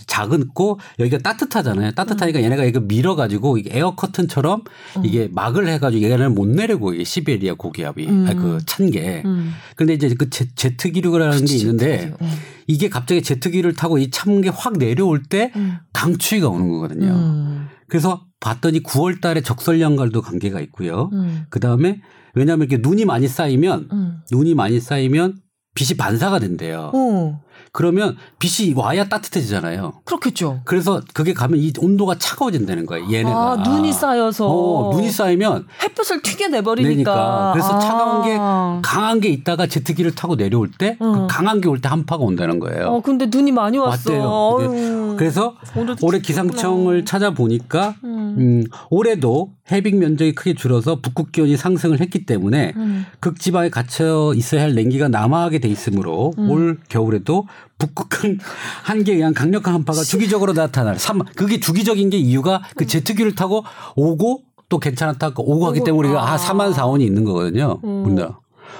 [0.08, 1.89] 작은고 여기가 따뜻하잖아요.
[1.89, 1.95] 음.
[1.95, 4.64] 따뜻하니까 얘네가 이거 밀어가지고 에어 커튼처럼
[5.04, 8.26] 이게 막을 해가지고 얘네를 못 내리고 이게 시베리아 고기압이 음.
[8.60, 9.24] 그찬 게.
[9.26, 9.52] 음.
[9.76, 12.28] 근데 이제 그 제, 제트기류라는 게 있는데 응.
[12.68, 15.78] 이게 갑자기 제트기를 타고 이 찬 게 확 내려올 때 음.
[15.93, 17.08] 강추위가 오는 거거든요.
[17.14, 17.68] 음.
[17.88, 21.09] 그래서 봤더니 9월 달에 적설량과도 관계가 있고요.
[21.13, 21.45] 음.
[21.49, 22.01] 그 다음에
[22.33, 24.21] 왜냐하면 이렇게 눈이 많이 쌓이면 음.
[24.31, 25.38] 눈이 많이 쌓이면
[25.73, 26.91] 빛이 반사가 된대요.
[26.93, 27.41] 어,
[27.78, 29.93] 그러면 빛이 와야 따뜻해지잖아요.
[30.03, 30.61] 그렇겠죠.
[30.65, 33.05] 그래서 그게 가면 이 온도가 차가워진다는 거예요.
[33.05, 33.51] 얘네가.
[33.51, 34.47] 아, 눈이 쌓여서.
[34.49, 36.89] 어, 눈이 쌓이면 햇볕을 튀게 내버리니까.
[36.89, 37.49] 내니까.
[37.53, 37.80] 그래서 아.
[37.80, 38.36] 차가운 게
[38.82, 41.11] 강한 게 있다가 제트기를 타고 내려올 때 응.
[41.13, 42.88] 그 강한 게 올 때 한파가 온다는 거예요.
[42.88, 44.11] 어, 근데 눈이 많이 왔어.
[44.11, 44.23] 왔대요.
[44.28, 45.15] 어휴.
[45.15, 45.53] 그래서
[46.01, 46.17] 올해.
[46.19, 48.36] 기상청을 찾아보니까 음.
[48.39, 53.05] 음, 올해도 해빙 면적이 크게 줄어서 북극 기온이 상승을 했기 때문에 음.
[53.19, 56.49] 극지방에 갇혀 있어야 할 냉기가 남하하게 돼 있으므로 음.
[56.49, 57.45] 올 겨울에도
[57.78, 58.39] 북극한
[58.84, 60.97] 한계에 의한 강력한 한파가 주기적으로 나타날.
[60.99, 62.88] 삼 그게 주기적인 게 이유가 그 음.
[62.88, 63.63] 제트기를 타고
[63.95, 66.34] 오고 또 괜찮았다가 오고 하기 오고, 때문에 우리가 아.
[66.34, 67.80] 아, 4만 4원이 있는 거거든요.
[67.84, 68.05] 음.
[68.05, 68.39] 우리나라.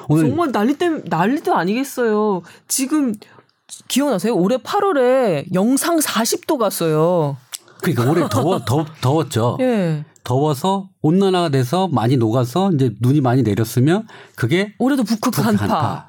[0.10, 2.42] 오늘 정말 난리 때 난리도 아니겠어요.
[2.68, 3.14] 지금
[3.88, 4.36] 기억나세요?
[4.36, 7.38] 올해 8월에 영상 40도 갔어요.
[7.82, 9.58] 그러니까 올해 더워 더, 더웠죠.
[9.62, 10.06] 예.
[10.24, 15.64] 더워서 온난화가 돼서 많이 녹아서 이제 눈이 많이 내렸으면 그게 올해도 북극 북극 한파.
[15.64, 16.07] 한파.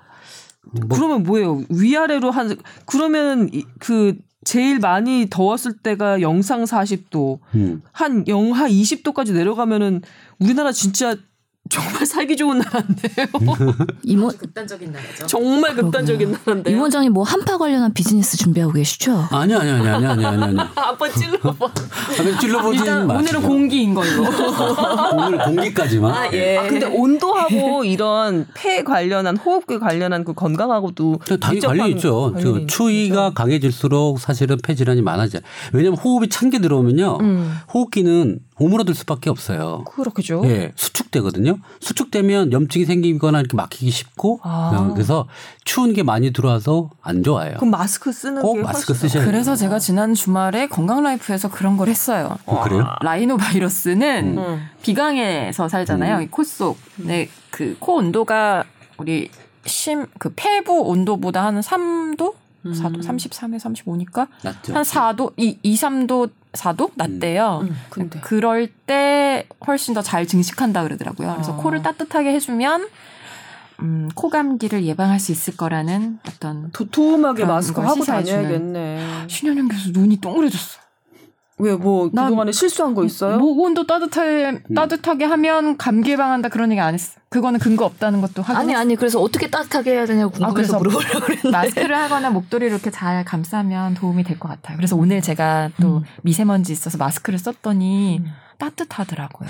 [0.73, 1.63] 뭐 그러면 뭐예요?
[1.69, 2.57] 위아래로 한
[2.87, 7.83] 그러면 이- 그 제일 많이 더웠을 때가 영상 40도, 음.
[7.93, 10.01] 한 영하 20도까지 내려가면은
[10.39, 11.17] 우리나라 진짜
[11.69, 13.27] 정말 살기 좋은 나라인데요.
[14.03, 15.27] 임원 극단적인 나라죠.
[15.27, 16.75] 정말 극단적인 나라인데요.
[16.75, 19.29] 임 원장님 뭐 한파 관련한 비즈니스 준비하고 계시죠?
[19.31, 20.59] 아니 아니 아니 아니 아니 아니 아니.
[20.75, 21.67] 아빠 찔러봐.
[21.67, 24.25] 아, 찔러보지 일단 오늘은 공기인 걸로.
[25.17, 26.33] 오늘 공기까지만.
[26.35, 26.57] 예.
[26.59, 32.35] 아, 근데 온도하고 이런 폐 관련한 호흡기 관련한 그 건강하고도 당연히 관련이 있죠.
[32.41, 33.35] 저 추위가 거죠.
[33.35, 35.43] 강해질수록 사실은 폐 질환이 많아져요.
[35.73, 37.19] 왜냐하면 호흡이 찬 게 들어오면요.
[37.21, 37.59] 음.
[37.75, 39.85] 호흡기는 오므러들 수밖에 없어요.
[39.85, 40.43] 그렇겠죠.
[40.45, 41.59] 예, 수축되거든요.
[41.81, 44.73] 수축되면 염증이 생기거나 이렇게 막히기 쉽고 아.
[44.75, 45.27] 어, 그래서
[45.65, 47.55] 추운 게 많이 들어와서 안 좋아요.
[47.57, 49.31] 그럼 마스크 쓰는 꼭게 마스크 쓰셔야 돼요.
[49.33, 52.37] 그래서 제가 지난 주말에 건강 라이프에서 그런 걸 했어요.
[52.47, 52.85] 어, 그래요?
[53.03, 54.67] 라이노 바이러스는 음.
[54.83, 56.21] 비강에서 살잖아요.
[56.23, 56.79] 이코 속.
[56.97, 58.65] 네, 그 코 온도가
[58.99, 59.31] 우리
[59.67, 62.35] 심 그 폐부 온도보다 한 3도?
[62.65, 64.75] 4도 33에 35니까 낫죠.
[64.75, 67.61] 한 4도, 이 2, 3도, 4도 낮대요.
[67.63, 71.33] 음, 근데 그럴 때 훨씬 더 잘 증식한다 그러더라고요.
[71.35, 71.57] 그래서 아.
[71.57, 72.89] 코를 따뜻하게 해주면
[73.81, 78.03] 음, 코 감기를 예방할 수 있을 거라는 어떤 도톰하게 마스크 걸 하고.
[78.05, 79.27] 다녀야겠네.
[79.29, 80.81] 신현영 교수 눈이 동그래졌어.
[81.59, 83.39] 왜뭐 난- 그동안에 실수한 거 있어요?
[83.39, 87.19] 목 온도 따뜻하게 따뜻하게 하면 감기 예방한다 그런 얘기 안 했어.
[87.29, 88.61] 그거는 근거 없다는 것도 확인.
[88.61, 92.91] 아니 아니 그래서 어떻게 따뜻하게 해야 되냐고 궁금해서 그래서 물어보려고 그랬는데 마스크를 하거나 목도리를 이렇게
[92.91, 94.77] 잘 감싸면 도움이 될 것 같아요.
[94.77, 98.23] 그래서 오늘 제가 또 미세먼지 있어서 마스크를 썼더니
[98.59, 99.49] 따뜻하더라고요.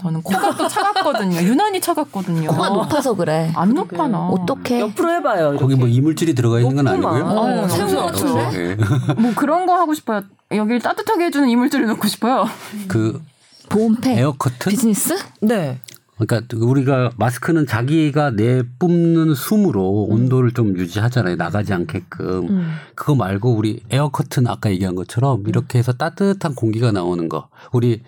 [0.00, 1.40] 저는 코가 또 차갑거든요.
[1.42, 2.50] 유난히 차갑거든요.
[2.50, 3.50] 코가 높아서 그래.
[3.56, 4.28] 안 높아 나.
[4.28, 4.80] 어떻게?
[4.80, 5.56] 옆으로 해봐요.
[5.56, 7.14] 거기 뭐 이물질이 들어가 있는 건 높구만.
[7.14, 7.32] 아니고요.
[7.40, 8.50] 어, 어, 새우 같은데?
[8.54, 8.74] 예.
[9.20, 10.22] 뭐 그런 거 하고 싶어요.
[10.52, 12.46] 여기를 따뜻하게 해주는 이물질을 넣고 싶어요.
[12.88, 13.22] 그
[13.70, 15.16] 보온팩 에어 커튼 비즈니스?
[15.40, 15.78] 네.
[16.26, 21.36] 그러니까 우리가 마스크는 자기가 내 뿜는 숨으로 온도를 좀 유지하잖아요.
[21.36, 22.48] 나가지 않게끔.
[22.48, 22.72] 음.
[22.94, 27.48] 그거 말고 우리 에어 커튼 아까 얘기한 것처럼 이렇게 해서 따뜻한 공기가 나오는 거.
[27.72, 28.02] 우리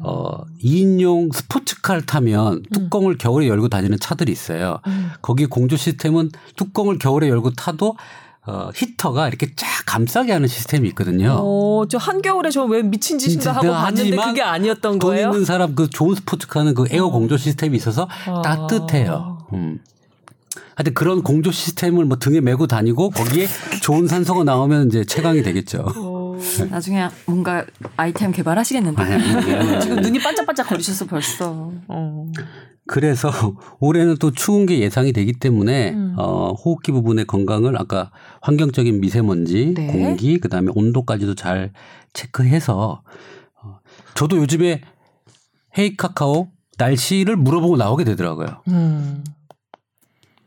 [0.00, 4.78] 어 2인용 스포츠카를 타면 뚜껑을 겨울에 열고 다니는 차들이 있어요.
[4.86, 5.10] 음.
[5.22, 7.96] 거기 공조 시스템은 뚜껑을 겨울에 열고 타도
[8.46, 11.36] 어 히터가 이렇게 쫙 감싸게 하는 시스템이 있거든요.
[11.40, 15.28] 어, 저 한겨울에 저 왜 미친 짓인가 하고 봤는데 그게 아니었던 돈 거예요?
[15.30, 18.42] 있는 사람 그 좋은 스포츠카는 그 에어 공조 시스템이 있어서 아.
[18.42, 19.46] 따뜻해요.
[19.52, 19.78] 음.
[20.74, 23.46] 하여튼 그런 공조 시스템을 뭐 등에 메고 다니고 거기에
[23.82, 25.86] 좋은 산소가 나오면 이제 최강이 되겠죠.
[25.96, 26.38] 어,
[26.70, 27.64] 나중에 뭔가
[27.96, 29.02] 아이템 개발하시겠는데.
[29.02, 29.80] 아니, 아니.
[29.80, 31.72] 지금 눈이 반짝반짝 거리셨어 벌써.
[31.88, 32.26] 어.
[32.86, 33.30] 그래서
[33.80, 36.14] 올해는 또 추운 게 예상이 되기 때문에 음.
[36.16, 38.10] 어, 호흡기 부분의 건강을 아까
[38.42, 39.86] 환경적인 미세먼지, 네.
[39.88, 41.72] 공기, 그다음에 온도까지도 잘
[42.12, 43.02] 체크해서
[43.62, 43.78] 어,
[44.14, 44.80] 저도 요즘에
[45.78, 48.62] 헤이 카카오 날씨를 물어보고 나오게 되더라고요.
[48.68, 49.24] 음.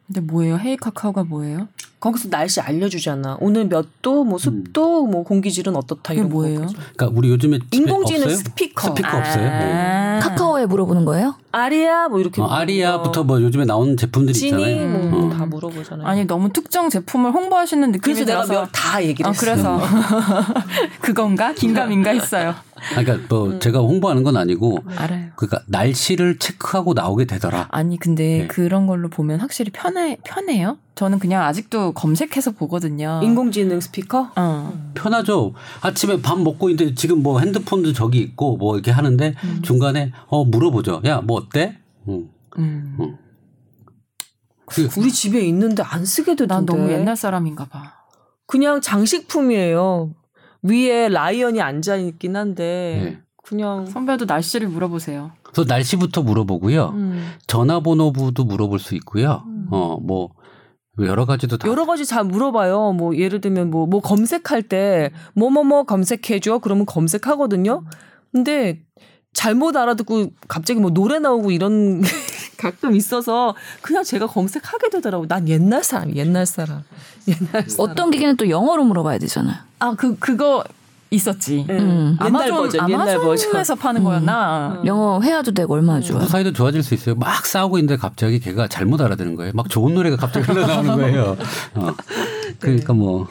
[0.10, 0.58] 근데 뭐예요?
[0.58, 1.68] 헤이 카카오가 뭐예요?
[2.00, 3.38] 거기서 날씨 알려주잖아.
[3.42, 6.62] 오늘 몇 도, 뭐 습도, 뭐 공기질은 어떻다 이런 뭐예요?
[6.62, 6.68] 거.
[6.96, 8.38] 그러니까 우리 요즘에 인공지능 없어요?
[8.38, 8.88] 스피커.
[8.88, 9.44] 스피커 없어요.
[9.44, 10.20] 네.
[10.22, 11.36] 카카오에 물어보는 거예요?
[11.52, 15.10] 아리아 뭐 이렇게 어, 아리아부터 뭐 요즘에 나오는 제품들이 있잖아요.
[15.10, 15.30] 뭐 어.
[15.30, 16.08] 다 물어보잖아요.
[16.08, 19.46] 아니 너무 특정 제품을 홍보하시는 느낌이 그래서 내가 들어서 몇다 얘기를 아, 했어.
[19.46, 19.80] 그래서
[21.02, 22.56] 그건가 긴가민가 했어요.
[22.96, 25.30] 아, 그러니까 뭐 제가 홍보하는 건 아니고 알아요.
[25.36, 27.68] 그러니까 날씨를 체크하고 나오게 되더라.
[27.72, 28.48] 아니 근데 네.
[28.48, 30.78] 그런 걸로 보면 확실히 편해 편해요?
[30.96, 33.22] 저는 그냥 아직도 검색해서 보거든요.
[33.24, 34.32] 인공지능 스피커?
[34.36, 34.92] 어.
[34.96, 35.54] 편하죠.
[35.82, 39.62] 아침에 밥 먹고 있는데 지금 뭐 핸드폰도 저기 있고 뭐 이렇게 하는데 음.
[39.62, 41.02] 중간에 어 물어보죠.
[41.06, 41.78] 야 뭐 어때?
[42.08, 42.28] 응.
[42.58, 42.98] 음.
[44.66, 46.54] 그 우리 집에 있는데 안 쓰게 되던데.
[46.54, 47.94] 난 너무 옛날 사람인가 봐.
[48.46, 50.14] 그냥 장식품이에요.
[50.62, 53.20] 위에 라이언이 앉아 있긴 한데 네.
[53.44, 55.32] 그냥 선배도 날씨를 물어보세요.
[55.44, 56.90] 그래서 날씨부터 물어보고요.
[56.94, 57.32] 음.
[57.48, 59.44] 전화번호부도 물어볼 수 있고요.
[59.72, 60.30] 어뭐
[61.00, 62.92] 여러 가지도 다 여러 가지 잘 물어봐요.
[62.94, 66.60] 뭐 예를 들면 뭐뭐 검색할 때 뭐 뭐 뭐 검색해 줘.
[66.60, 67.84] 그러면 검색하거든요.
[68.32, 68.82] 근데
[69.34, 72.02] 잘못 알아듣고 갑자기 뭐 노래 나오고 이런
[72.60, 75.28] 가끔 있어서 그냥 제가 검색하게 되더라고.
[75.28, 76.84] 난 옛날 사람, 옛날 사람,
[77.28, 77.92] 옛날 사람.
[77.92, 79.56] 어떤 기계는 또 영어로 물어봐야 되잖아요.
[79.80, 80.64] 아 그 그거
[81.12, 81.66] 있었지.
[81.70, 81.76] 음.
[81.80, 82.18] 음.
[82.22, 83.48] 옛날 아마존 버전, 옛날 버전.
[83.50, 84.84] 아마존에서 파는 거였나?
[84.86, 86.20] 영어 회화도 되고 얼마나 좋아.
[86.20, 87.16] 그 사이도 좋아질 수 있어요.
[87.16, 89.52] 막 싸우고 있는데 갑자기 걔가 잘못 알아듣는 거예요.
[89.56, 91.36] 막 좋은 노래가 갑자기 흘러나오는 거예요.
[91.76, 91.96] 어.
[92.60, 93.28] 그러니까 뭐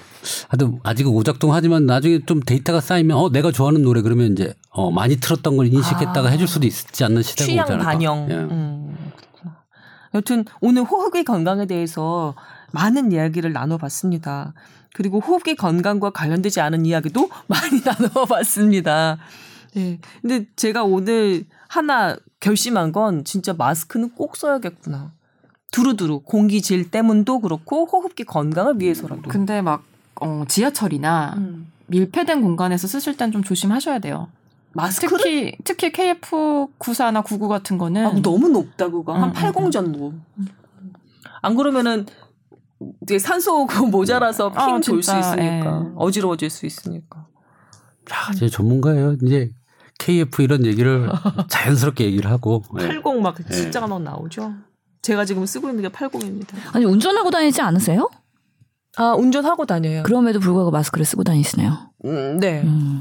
[0.49, 4.91] 하여튼 아직은 오작동 하지만 나중에 좀 데이터가 쌓이면 어 내가 좋아하는 노래 그러면 이제 어
[4.91, 6.31] 많이 틀었던 걸 인식했다가 아.
[6.31, 7.85] 해줄 수도 있지 않는 시대가 취향 않을까.
[7.85, 8.27] 반영.
[8.31, 8.35] 예.
[8.35, 9.57] 음, 그렇구나.
[10.15, 12.35] 여튼 오늘 호흡기 건강에 대해서
[12.73, 14.55] 많은 이야기를 나눠봤습니다.
[14.95, 19.19] 그리고 호흡기 건강과 관련되지 않은 이야기도 많이 나눠봤습니다.
[19.75, 19.99] 네.
[20.23, 25.13] 근데 제가 오늘 하나 결심한 건 진짜 마스크는 꼭 써야겠구나.
[25.71, 29.23] 두루두루 공기 질 때문도 그렇고 호흡기 건강을 위해서라도.
[29.29, 29.85] 근데 막
[30.21, 31.71] 어, 지하철이나 음.
[31.87, 34.29] 밀폐된 공간에서 쓰실 땐 좀 조심하셔야 돼요.
[34.75, 40.13] 마스크를 특히 특히 KF94나 99 같은 거는 아, 너무 높다 그거 한 음, 80 정도.
[41.41, 42.07] 안 그러면은
[43.21, 45.93] 산소 그 모자라서 아, 핑돌수 진짜, 있으니까 예.
[45.97, 47.27] 어지러워질 수 있으니까.
[48.13, 49.17] 야, 이제 전문가예요.
[49.23, 49.51] 이제
[49.99, 51.09] KF 이런 얘기를
[51.49, 52.63] 자연스럽게 얘기를 하고.
[52.81, 52.89] 예.
[52.89, 54.53] 80막 숫자가 막 나오죠.
[55.03, 56.55] 제가 지금 쓰고 있는 게 80입니다.
[56.73, 58.09] 아니 운전하고 다니지 않으세요?
[58.97, 60.03] 아 운전하고 다녀요.
[60.03, 61.93] 그럼에도 불구하고 마스크를 쓰고 다니시네요.
[62.05, 62.63] 음, 네.
[62.63, 63.01] 음.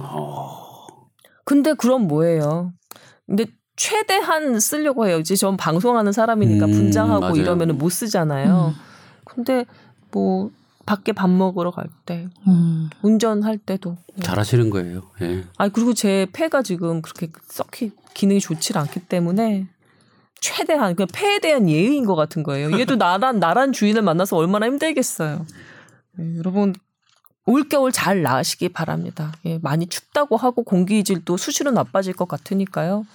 [1.46, 2.74] 근데 그럼 뭐예요?
[3.26, 5.20] 근데 최대한 쓰려고 해요.
[5.20, 7.38] 이제 전 방송하는 사람이니까 음, 분장하고.
[7.38, 8.74] 이러면은 못 쓰잖아요.
[8.76, 8.82] 음.
[9.24, 9.66] 근데
[10.12, 10.52] 뭐
[10.86, 12.90] 밖에 밥 먹으러 갈 때, 음.
[13.02, 13.98] 운전할 때도.
[14.22, 15.04] 잘하시는 거예요.
[15.22, 15.44] 예.
[15.58, 19.68] 아 그리고 제 폐가 지금 그렇게 썩히 기능이 좋지 않기 때문에
[20.40, 22.72] 최대한 그 폐에 대한 예의인 것 같은 거예요.
[22.80, 25.46] 얘도 나란 나란 주인을 만나서 얼마나 힘들겠어요.
[26.20, 26.74] 예, 여러분
[27.46, 29.34] 올겨울 잘 나으시기 바랍니다.
[29.46, 33.06] 예, 많이 춥다고 하고 공기질도 수시로 나빠질 것 같으니까요.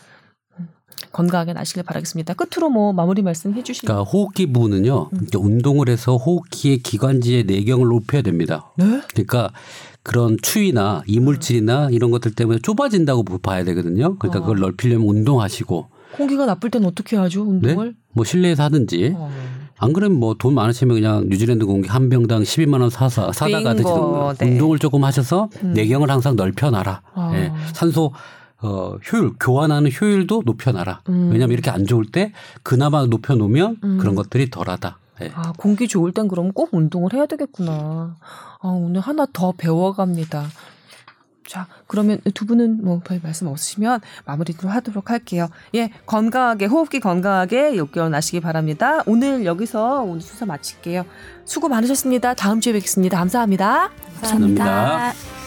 [0.58, 0.68] 음,
[1.12, 2.34] 건강하게 나시길 바라겠습니다.
[2.34, 3.86] 끝으로 뭐 마무리 말씀 해 주시죠.
[3.86, 5.10] 그러니까 호흡기 부분은요.
[5.12, 8.72] 이렇게 운동을 해서 호흡기의 기관지의 내경을 높여야 됩니다.
[8.78, 9.02] 네?
[9.12, 9.50] 그러니까
[10.02, 14.16] 그런 추위나 이물질이나 이런 것들 때문에 좁아진다고 봐야 되거든요.
[14.18, 17.42] 그러니까 그걸 넓히려면 운동하시고 공기가 나쁠 땐 어떻게 하죠?
[17.42, 17.94] 운동을?
[18.12, 19.30] 뭐 실내에서 하든지 어.
[19.82, 23.76] 안 그러면 뭐 돈 많으시면 그냥 뉴질랜드 공기 한 병당 12만 원 사서 사다가 빙고,
[23.76, 24.50] 드시던가 네.
[24.52, 25.72] 운동을 조금 하셔서 음.
[25.74, 27.02] 내경을 항상 넓혀놔라.
[27.14, 27.30] 아.
[27.34, 27.52] 예.
[27.74, 28.12] 산소
[28.60, 31.00] 어, 효율 교환하는 효율도 높여놔라.
[31.08, 31.30] 음.
[31.32, 33.98] 왜냐하면 이렇게 안 좋을 때 그나마 높여놓으면 음.
[33.98, 34.98] 그런 것들이 덜하다.
[35.22, 35.32] 예.
[35.34, 38.16] 아, 공기 좋을 땐 그럼 꼭 운동을 해야 되겠구나.
[38.60, 40.46] 아, 오늘 하나 더 배워갑니다.
[41.52, 45.48] 자, 그러면 두 분은 뭐 별 말씀 없으시면 마무리로 하도록 할게요.
[45.74, 49.02] 예, 건강하게 호흡기 건강하게 6개월 나시기 바랍니다.
[49.04, 51.04] 오늘 여기서 오늘 순서 마칠게요.
[51.44, 52.32] 수고 많으셨습니다.
[52.34, 53.18] 다음 주에 뵙겠습니다.
[53.18, 53.90] 감사합니다.
[54.22, 55.41] 감사합니다.